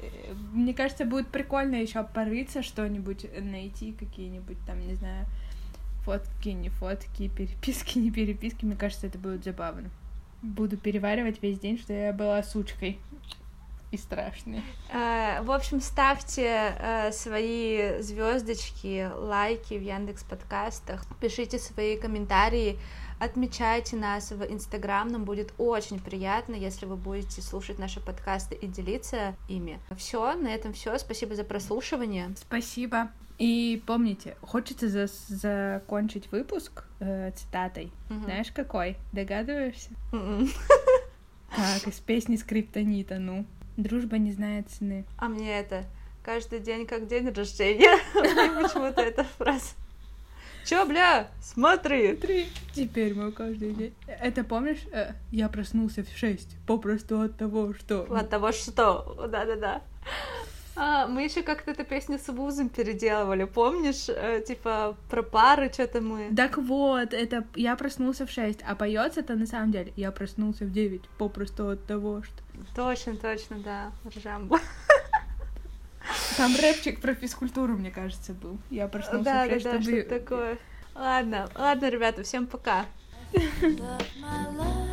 Э, 0.00 0.32
Мне 0.54 0.72
кажется, 0.72 1.04
будет 1.04 1.28
прикольно 1.28 1.74
еще 1.74 2.02
порыться 2.04 2.62
что-нибудь, 2.62 3.26
найти 3.38 3.92
какие-нибудь 3.92 4.56
там, 4.66 4.80
не 4.80 4.94
знаю, 4.94 5.26
фотки, 6.06 6.50
не 6.50 6.68
фотки, 6.70 7.28
переписки, 7.36 7.98
не 7.98 8.10
переписки. 8.10 8.64
Мне 8.64 8.76
кажется, 8.76 9.08
это 9.08 9.18
будет 9.18 9.44
забавно. 9.44 9.90
Буду 10.42 10.76
переваривать 10.76 11.42
весь 11.42 11.58
день, 11.58 11.78
что 11.78 11.92
я 11.92 12.12
была 12.12 12.42
сучкой. 12.42 12.98
И 13.92 13.96
страшной. 13.96 14.62
Э, 14.92 15.42
В 15.42 15.50
общем, 15.52 15.80
ставьте 15.80 16.74
э, 16.78 17.12
свои 17.12 18.00
звездочки, 18.00 19.08
лайки 19.14 19.74
в 19.74 19.82
Яндекс 19.82 20.24
подкастах, 20.24 21.06
пишите 21.20 21.58
свои 21.60 21.96
комментарии, 21.96 22.78
отмечайте 23.20 23.94
нас 23.96 24.32
в 24.32 24.42
Инстаграм, 24.42 25.06
нам 25.06 25.24
будет 25.24 25.54
очень 25.56 26.00
приятно, 26.00 26.56
если 26.56 26.84
вы 26.84 26.96
будете 26.96 27.40
слушать 27.42 27.78
наши 27.78 28.00
подкасты 28.00 28.56
и 28.56 28.66
делиться 28.66 29.36
ими. 29.48 29.78
Все, 29.96 30.34
на 30.34 30.48
этом 30.48 30.72
все. 30.72 30.98
Спасибо 30.98 31.36
за 31.36 31.44
прослушивание. 31.44 32.34
Спасибо. 32.36 33.10
И 33.38 33.82
помните, 33.86 34.36
хочется 34.40 34.88
за- 34.88 35.06
закончить 35.28 36.30
выпуск 36.32 36.84
э, 37.00 37.32
цитатой. 37.32 37.92
Мгм. 38.08 38.24
Знаешь, 38.24 38.50
какой? 38.52 38.96
Догадываешься? 39.12 39.90
М-м. 40.12 40.48
Как 41.54 41.86
из 41.86 41.98
песни 42.00 42.36
Скриптонита, 42.36 43.18
ну. 43.18 43.44
Дружба 43.76 44.16
не 44.18 44.32
знает 44.32 44.70
цены. 44.70 45.04
А 45.18 45.28
мне 45.28 45.58
это 45.58 45.84
каждый 46.24 46.60
день 46.60 46.86
как 46.86 47.06
день 47.08 47.28
рождения. 47.30 47.98
Мне 48.14 48.62
почему-то 48.62 49.02
эта 49.02 49.24
фраза. 49.24 49.74
Чё, 50.64 50.84
бля, 50.86 51.28
смотри. 51.40 52.16
Три. 52.16 52.48
Теперь 52.74 53.14
мой 53.14 53.30
каждый 53.32 53.72
день. 53.72 53.94
Это 54.06 54.42
помнишь? 54.42 54.80
Э, 54.92 55.12
я 55.30 55.48
проснулся 55.48 56.02
в 56.02 56.08
шесть. 56.16 56.56
Попросту 56.66 57.20
от 57.20 57.36
того, 57.36 57.72
что... 57.74 58.02
От 58.12 58.30
того, 58.30 58.50
что... 58.50 59.28
Да-да-да. 59.30 59.82
А, 60.78 61.06
мы 61.06 61.24
еще 61.24 61.42
как-то 61.42 61.70
эту 61.70 61.84
песню 61.84 62.18
с 62.18 62.28
вузом 62.28 62.68
переделывали, 62.68 63.44
помнишь? 63.44 64.08
Э, 64.08 64.42
типа 64.46 64.96
про 65.08 65.22
пары 65.22 65.72
что-то 65.72 66.02
мы. 66.02 66.30
Так 66.36 66.58
вот, 66.58 67.14
это 67.14 67.46
я 67.54 67.74
проснулся 67.76 68.26
в 68.26 68.30
шесть, 68.30 68.60
а 68.62 68.74
поется 68.74 69.20
это 69.20 69.34
на 69.34 69.46
самом 69.46 69.72
деле. 69.72 69.92
Я 69.96 70.12
проснулся 70.12 70.64
в 70.64 70.72
девять. 70.72 71.02
Попросту 71.16 71.70
от 71.70 71.86
того, 71.86 72.22
что... 72.22 72.34
Точно, 72.74 73.16
точно, 73.16 73.56
да. 73.58 73.90
Ржамбо. 74.14 74.58
Там 76.36 76.54
рэпчик 76.54 77.00
про 77.00 77.14
физкультуру, 77.14 77.74
мне 77.76 77.90
кажется, 77.90 78.34
был. 78.34 78.58
Я 78.70 78.86
проснулся 78.86 79.24
Да, 79.24 79.44
в 79.44 79.48
да, 79.48 79.54
шесть, 79.54 79.64
да, 79.64 79.80
чтобы... 79.80 80.00
что-то 80.00 80.18
такое. 80.20 80.58
Ладно, 80.94 81.48
ладно, 81.54 81.88
ребята, 81.88 82.22
всем 82.22 82.46
пока. 82.46 82.84
My 83.32 84.85